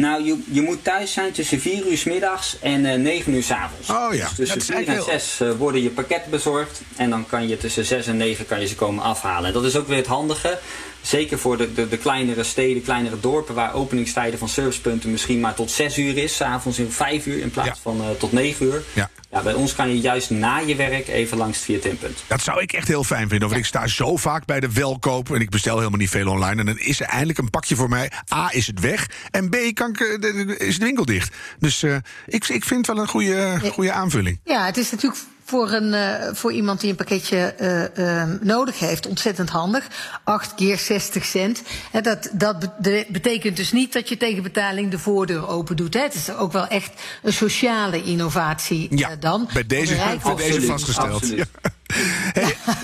Nou, 0.00 0.24
je, 0.24 0.38
je 0.50 0.62
moet 0.62 0.84
thuis 0.84 1.12
zijn 1.12 1.32
tussen 1.32 1.60
4 1.60 1.86
uur 1.86 1.96
s 1.96 2.04
middags 2.04 2.56
en 2.60 2.86
eh 2.86 2.98
9 2.98 3.34
uur 3.34 3.42
s 3.42 3.50
avonds. 3.50 3.90
Oh 3.90 4.14
ja, 4.14 4.26
Dus 4.26 4.34
tussen 4.36 4.56
is 4.56 4.64
4 4.64 4.74
en 4.76 4.86
eigenlijk 4.86 5.10
heel- 5.10 5.20
6 5.20 5.40
eh, 5.40 5.50
worden 5.58 5.82
je 5.82 5.90
pakketten 5.90 6.30
bezorgd. 6.30 6.80
En 6.96 7.10
dan 7.10 7.26
kan 7.26 7.48
je 7.48 7.56
tussen 7.56 7.84
6 7.84 8.06
en 8.06 8.16
9 8.16 8.46
kan 8.46 8.60
je 8.60 8.66
ze 8.66 8.74
komen 8.74 9.04
afhalen. 9.04 9.46
En 9.46 9.52
dat 9.52 9.64
is 9.64 9.76
ook 9.76 9.88
weer 9.88 9.96
het 9.96 10.06
handige. 10.06 10.58
Zeker 11.06 11.38
voor 11.38 11.56
de, 11.56 11.72
de, 11.72 11.88
de 11.88 11.98
kleinere 11.98 12.42
steden, 12.44 12.82
kleinere 12.82 13.20
dorpen... 13.20 13.54
waar 13.54 13.74
openingstijden 13.74 14.38
van 14.38 14.48
servicepunten 14.48 15.10
misschien 15.10 15.40
maar 15.40 15.54
tot 15.54 15.70
6 15.70 15.98
uur 15.98 16.16
is. 16.16 16.36
's 16.36 16.40
avonds 16.40 16.78
in 16.78 16.90
5 16.92 17.26
uur 17.26 17.40
in 17.40 17.50
plaats 17.50 17.68
Ja. 17.68 17.74
van 17.82 18.00
eh, 18.00 18.10
tot 18.18 18.32
9 18.32 18.66
uur. 18.66 18.82
Ja. 18.92 19.10
Ja, 19.30 19.42
bij 19.42 19.52
ons 19.54 19.74
kan 19.74 19.88
je 19.88 20.00
juist 20.00 20.30
na 20.30 20.58
je 20.58 20.74
werk 20.76 21.08
even 21.08 21.38
langs 21.38 21.56
het 21.56 21.64
via 21.66 21.78
Timpunt. 21.78 22.18
Dat 22.26 22.40
zou 22.42 22.60
ik 22.62 22.72
echt 22.72 22.88
heel 22.88 23.04
fijn 23.04 23.28
vinden. 23.28 23.48
Want 23.48 23.60
ik 23.60 23.66
sta 23.66 23.86
zo 23.86 24.16
vaak 24.16 24.44
bij 24.44 24.60
de 24.60 24.72
welkoop 24.72 25.30
en 25.34 25.40
ik 25.40 25.50
bestel 25.50 25.76
helemaal 25.78 25.98
niet 25.98 26.10
veel 26.10 26.28
online. 26.28 26.60
En 26.60 26.66
dan 26.66 26.78
is 26.78 27.00
er 27.00 27.06
eindelijk 27.06 27.38
een 27.38 27.50
pakje 27.50 27.76
voor 27.76 27.88
mij. 27.88 28.10
A, 28.34 28.48
is 28.52 28.66
het 28.66 28.80
weg. 28.80 29.06
En 29.30 29.48
B, 29.48 29.56
kan 29.74 29.90
ik, 29.90 30.00
eh, 30.00 30.66
is 30.68 30.78
de 30.78 30.84
winkel 30.84 31.04
dicht. 31.04 31.34
Dus 31.58 31.82
eh, 31.82 31.96
ik, 32.26 32.48
ik 32.48 32.64
vind 32.64 32.86
het 32.86 32.96
wel 32.96 33.04
een 33.04 33.10
goede, 33.10 33.60
goede 33.72 33.92
aanvulling. 33.92 34.40
Ja, 34.44 34.66
het 34.66 34.76
is 34.76 34.90
natuurlijk 34.90 35.22
voor, 35.46 35.72
een, 35.72 35.94
eh, 35.94 36.28
voor 36.32 36.52
iemand 36.52 36.80
die 36.80 36.90
een 36.90 36.96
pakketje 36.96 37.36
eh, 37.36 38.22
eh, 38.22 38.28
nodig 38.40 38.78
heeft 38.78 39.06
ontzettend 39.06 39.50
handig. 39.50 39.86
8 40.24 40.54
keer 40.54 40.78
60 40.78 41.24
cent. 41.24 41.62
En 41.92 42.02
dat 42.02 42.30
dat 42.32 42.68
betekent 43.08 43.56
dus 43.56 43.72
niet 43.72 43.92
dat 43.92 44.08
je 44.08 44.16
tegen 44.16 44.42
betaling 44.42 44.90
de 44.90 44.98
voordeur 44.98 45.48
open 45.48 45.76
doet. 45.76 45.94
Hè. 45.94 46.00
Het 46.00 46.14
is 46.14 46.30
ook 46.30 46.52
wel 46.52 46.66
echt 46.66 46.92
een 47.22 47.32
sociale 47.32 48.02
innovatie 48.02 48.96
Ja, 48.96 49.10
eh, 49.10 49.16
dan. 49.20 49.48
bij 49.52 49.66
deze, 49.66 49.94
bij 50.24 50.34
deze 50.36 50.62
vastgesteld. 50.62 51.12
absoluut. 51.12 51.48
Ja. 51.62 51.70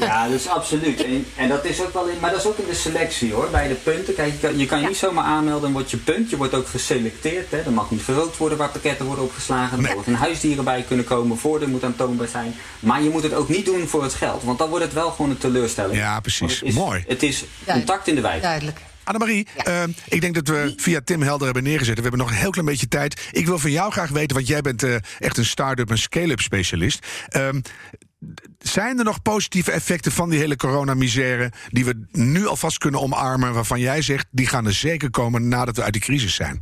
Ja, 0.01 0.29
dus 0.29 0.49
absoluut. 0.49 1.05
En, 1.05 1.27
en 1.37 1.49
dat 1.49 1.65
is 1.65 1.81
ook 1.81 1.93
wel 1.93 2.07
in, 2.09 2.19
maar 2.21 2.31
dat 2.31 2.41
is 2.41 2.47
ook 2.47 2.59
in 2.59 2.67
de 2.69 2.75
selectie 2.75 3.33
hoor, 3.33 3.49
bij 3.51 3.69
de 3.69 3.75
punten. 3.75 4.15
Kijk, 4.15 4.33
je 4.33 4.38
kan 4.38 4.59
je, 4.59 4.67
kan 4.67 4.81
je 4.81 4.87
niet 4.88 4.97
zomaar 4.97 5.25
aanmelden 5.25 5.67
en 5.67 5.73
wordt 5.73 5.91
je 5.91 5.97
punt. 5.97 6.31
Je 6.31 6.37
wordt 6.37 6.55
ook 6.55 6.69
geselecteerd. 6.69 7.51
Hè. 7.51 7.61
Er 7.61 7.73
mag 7.73 7.91
niet 7.91 8.03
gerookt 8.03 8.37
worden 8.37 8.59
waar 8.59 8.69
pakketten 8.69 9.07
worden 9.07 9.25
opgeslagen. 9.25 9.77
Er 9.77 9.83
Nee. 9.83 9.95
mogen 9.95 10.15
huisdieren 10.15 10.65
bij 10.65 10.83
kunnen 10.87 11.05
komen. 11.05 11.38
Voordeur 11.38 11.69
moet 11.69 11.85
aantoonbaar 11.85 12.29
zijn. 12.29 12.55
Maar 12.81 13.03
je 13.03 13.11
moet 13.11 13.23
het 13.23 13.35
ook 13.35 13.49
niet 13.49 13.65
doen 13.65 13.88
voor 13.88 14.03
het 14.03 14.15
geld. 14.15 14.43
Want 14.43 14.59
dan 14.59 14.69
wordt 14.69 14.85
het 14.85 14.95
wel 14.95 15.11
gewoon 15.11 15.31
een 15.31 15.38
teleurstelling. 15.38 15.97
Ja, 15.97 16.21
precies. 16.21 16.41
Want 16.41 16.53
Het 16.61 16.69
is, 16.69 16.75
Mooi. 16.75 17.05
Het 17.07 17.23
is 17.23 17.45
contact 17.67 18.09
in 18.09 18.15
de 18.15 18.21
wijk. 18.21 18.43
Duidelijk. 18.43 18.79
Annemarie, 19.05 19.47
eh, 19.57 19.83
ik 20.09 20.21
denk 20.21 20.35
dat 20.35 20.49
we 20.49 20.73
via 20.77 21.01
Tim 21.05 21.23
Helder 21.23 21.45
hebben 21.45 21.62
neergezet. 21.62 21.95
We 21.97 22.01
hebben 22.03 22.21
nog 22.21 22.31
een 22.31 22.37
heel 22.37 22.51
klein 22.51 22.67
beetje 22.67 22.88
tijd. 22.88 23.29
Ik 23.31 23.47
wil 23.47 23.59
van 23.59 23.71
jou 23.71 23.93
graag 23.93 24.11
weten, 24.11 24.37
want 24.37 24.49
jij 24.49 24.61
bent 24.61 24.83
eh, 24.83 24.95
echt 25.19 25.37
een 25.38 25.45
start-up 25.45 25.91
en 25.91 25.99
scale-up 25.99 26.41
specialist. 26.41 27.07
Ehm, 27.29 27.61
zijn 28.58 28.98
er 28.98 29.04
nog 29.04 29.22
positieve 29.22 29.72
effecten 29.72 30.12
van 30.12 30.30
die 30.30 30.38
hele 30.38 30.56
coronamisère... 30.56 31.52
die 31.68 31.85
we 31.85 32.06
nu 32.11 32.46
alvast 32.46 32.78
kunnen 32.78 33.00
omarmen, 33.00 33.52
waarvan 33.52 33.80
jij 33.80 34.02
zegt... 34.02 34.26
die 34.30 34.46
gaan 34.46 34.66
er 34.66 34.74
zeker 34.74 35.11
komen 35.11 35.48
nadat 35.48 35.76
we 35.76 35.82
uit 35.82 35.92
de 35.92 35.98
crisis 35.98 36.35
zijn? 36.35 36.61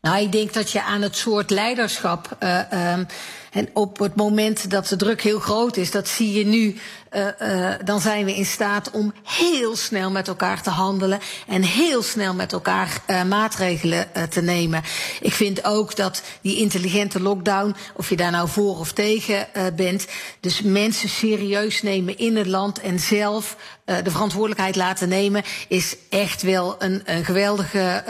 Nou, 0.00 0.22
ik 0.22 0.32
denk 0.32 0.52
dat 0.52 0.70
je 0.70 0.82
aan 0.82 1.02
het 1.02 1.16
soort 1.16 1.50
leiderschap. 1.50 2.36
eh, 2.38 2.72
ehm, 2.72 3.04
en 3.52 3.68
op 3.72 3.98
het 3.98 4.14
moment 4.14 4.70
dat 4.70 4.88
de 4.88 4.96
druk 4.96 5.22
heel 5.22 5.38
groot 5.38 5.76
is, 5.76 5.90
dat 5.90 6.08
zie 6.08 6.32
je 6.38 6.46
nu. 6.46 6.76
Eh, 7.10 7.72
eh, 7.72 7.74
dan 7.84 8.00
zijn 8.00 8.24
we 8.24 8.36
in 8.36 8.46
staat 8.46 8.90
om 8.90 9.12
heel 9.22 9.76
snel 9.76 10.10
met 10.10 10.28
elkaar 10.28 10.62
te 10.62 10.70
handelen. 10.70 11.18
En 11.46 11.62
heel 11.62 12.02
snel 12.02 12.34
met 12.34 12.52
elkaar 12.52 13.00
eh, 13.06 13.22
maatregelen 13.22 14.08
te 14.30 14.42
nemen. 14.42 14.82
Ik 15.20 15.32
vind 15.32 15.64
ook 15.64 15.96
dat 15.96 16.22
die 16.40 16.56
intelligente 16.56 17.20
lockdown, 17.20 17.76
of 17.94 18.08
je 18.08 18.16
daar 18.16 18.30
nou 18.30 18.48
voor 18.48 18.78
of 18.78 18.92
tegen 18.92 19.46
bent. 19.76 20.06
Dus 20.40 20.62
mensen 20.62 21.08
serieus 21.08 21.82
nemen 21.82 22.18
in 22.18 22.36
het 22.36 22.46
land 22.46 22.80
en 22.80 23.00
zelf 23.00 23.56
de 23.84 24.10
verantwoordelijkheid 24.10 24.76
laten 24.76 25.08
nemen. 25.08 25.42
Is 25.68 25.96
echt 26.10 26.42
wel 26.42 26.74
een, 26.78 27.02
een 27.04 27.24
geweldige. 27.24 28.02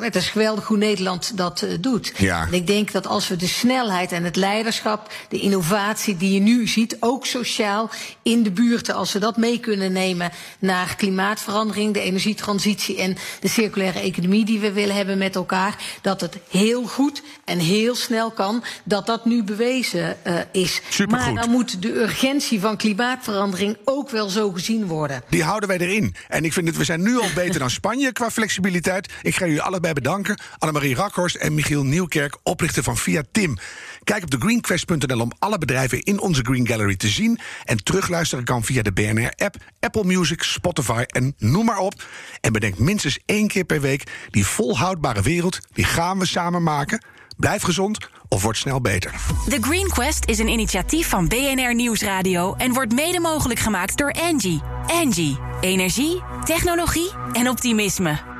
het 0.00 0.16
is 0.16 0.28
geweldig 0.28 0.66
hoe 0.66 0.76
Nederland 0.76 1.36
dat 1.36 1.66
doet. 1.80 2.12
Ja. 2.16 2.46
En 2.46 2.52
ik 2.52 2.66
denk 2.66 2.92
dat 2.92 3.06
als 3.06 3.28
we 3.28 3.36
de 3.36 3.48
snelheid 3.48 4.12
en 4.12 4.24
het 4.24 4.36
leiderschap, 4.36 5.12
de 5.28 5.40
innovatie 5.40 6.16
die 6.16 6.32
je 6.32 6.40
nu 6.40 6.66
ziet, 6.66 6.96
ook 7.00 7.26
sociaal 7.26 7.90
in 8.24 8.42
de 8.42 8.50
buurten, 8.50 8.94
als 8.94 9.12
we 9.12 9.18
dat 9.18 9.36
mee 9.36 9.58
kunnen 9.58 9.92
nemen 9.92 10.30
naar 10.58 10.96
klimaatverandering, 10.96 11.94
de 11.94 12.00
energietransitie 12.00 12.98
en 12.98 13.16
de 13.40 13.48
circulaire 13.48 14.00
economie 14.00 14.44
die 14.44 14.60
we 14.60 14.72
willen 14.72 14.96
hebben 14.96 15.18
met 15.18 15.34
elkaar, 15.34 15.76
dat 16.02 16.20
het 16.20 16.38
heel 16.50 16.86
goed 16.86 17.22
en 17.44 17.58
heel 17.58 17.94
snel 17.94 18.30
kan, 18.30 18.64
dat 18.84 19.06
dat 19.06 19.24
nu 19.24 19.42
bewezen 19.42 20.16
uh, 20.26 20.38
is. 20.52 20.80
Supergoed. 20.88 21.24
Maar 21.24 21.42
dan 21.42 21.50
moet 21.50 21.82
de 21.82 21.94
urgentie 21.94 22.60
van 22.60 22.76
klimaatverandering 22.76 23.76
ook 23.84 24.10
wel 24.10 24.28
zo 24.28 24.50
gezien 24.50 24.86
worden. 24.86 25.22
Die 25.28 25.42
houden 25.42 25.68
wij 25.68 25.78
erin. 25.78 26.14
En 26.28 26.44
ik 26.44 26.52
vind 26.52 26.66
het, 26.66 26.76
we 26.76 26.84
zijn 26.84 27.02
nu 27.02 27.18
al 27.18 27.28
beter 27.34 27.58
dan 27.58 27.70
Spanje 27.70 28.12
qua 28.12 28.30
flexibiliteit. 28.30 29.12
Ik 29.22 29.36
ga 29.36 29.44
jullie 29.46 29.62
allebei 29.62 29.92
bedanken. 29.92 30.38
Annemarie 30.58 30.94
Rakhorst 30.94 31.36
en 31.36 31.54
Michiel 31.54 31.84
Nieuwkerk, 31.84 32.36
oprichter 32.42 32.82
van 32.82 32.96
Via 32.96 33.22
Tim. 33.32 33.56
Kijk 34.04 34.22
op 34.22 34.30
de 34.30 34.38
greenquest.nl 34.38 35.20
om 35.20 35.32
alle 35.38 35.58
bedrijven 35.58 36.02
in 36.02 36.20
onze 36.20 36.42
Green 36.42 36.66
Gallery 36.66 36.96
te 36.96 37.08
zien. 37.08 37.38
En 37.64 37.82
terugluisteren 38.14 38.44
kan 38.44 38.64
via 38.64 38.82
de 38.82 38.92
BNR-app, 38.92 39.56
Apple 39.80 40.04
Music, 40.04 40.42
Spotify 40.42 41.02
en 41.06 41.34
noem 41.38 41.64
maar 41.64 41.78
op. 41.78 42.04
En 42.40 42.52
bedenk 42.52 42.78
minstens 42.78 43.18
één 43.26 43.48
keer 43.48 43.64
per 43.64 43.80
week: 43.80 44.02
die 44.30 44.46
volhoudbare 44.46 45.22
wereld, 45.22 45.58
die 45.72 45.84
gaan 45.84 46.18
we 46.18 46.26
samen 46.26 46.62
maken. 46.62 47.04
Blijf 47.36 47.62
gezond 47.62 47.98
of 48.28 48.42
word 48.42 48.56
snel 48.56 48.80
beter. 48.80 49.10
The 49.48 49.58
Green 49.60 49.88
Quest 49.88 50.24
is 50.24 50.38
een 50.38 50.48
initiatief 50.48 51.08
van 51.08 51.28
BNR 51.28 51.74
Nieuwsradio 51.74 52.54
en 52.54 52.72
wordt 52.72 52.92
mede 52.92 53.20
mogelijk 53.20 53.60
gemaakt 53.60 53.96
door 53.96 54.12
Angie. 54.12 54.60
Angie, 54.86 55.38
energie, 55.60 56.22
technologie 56.44 57.10
en 57.32 57.48
optimisme. 57.48 58.33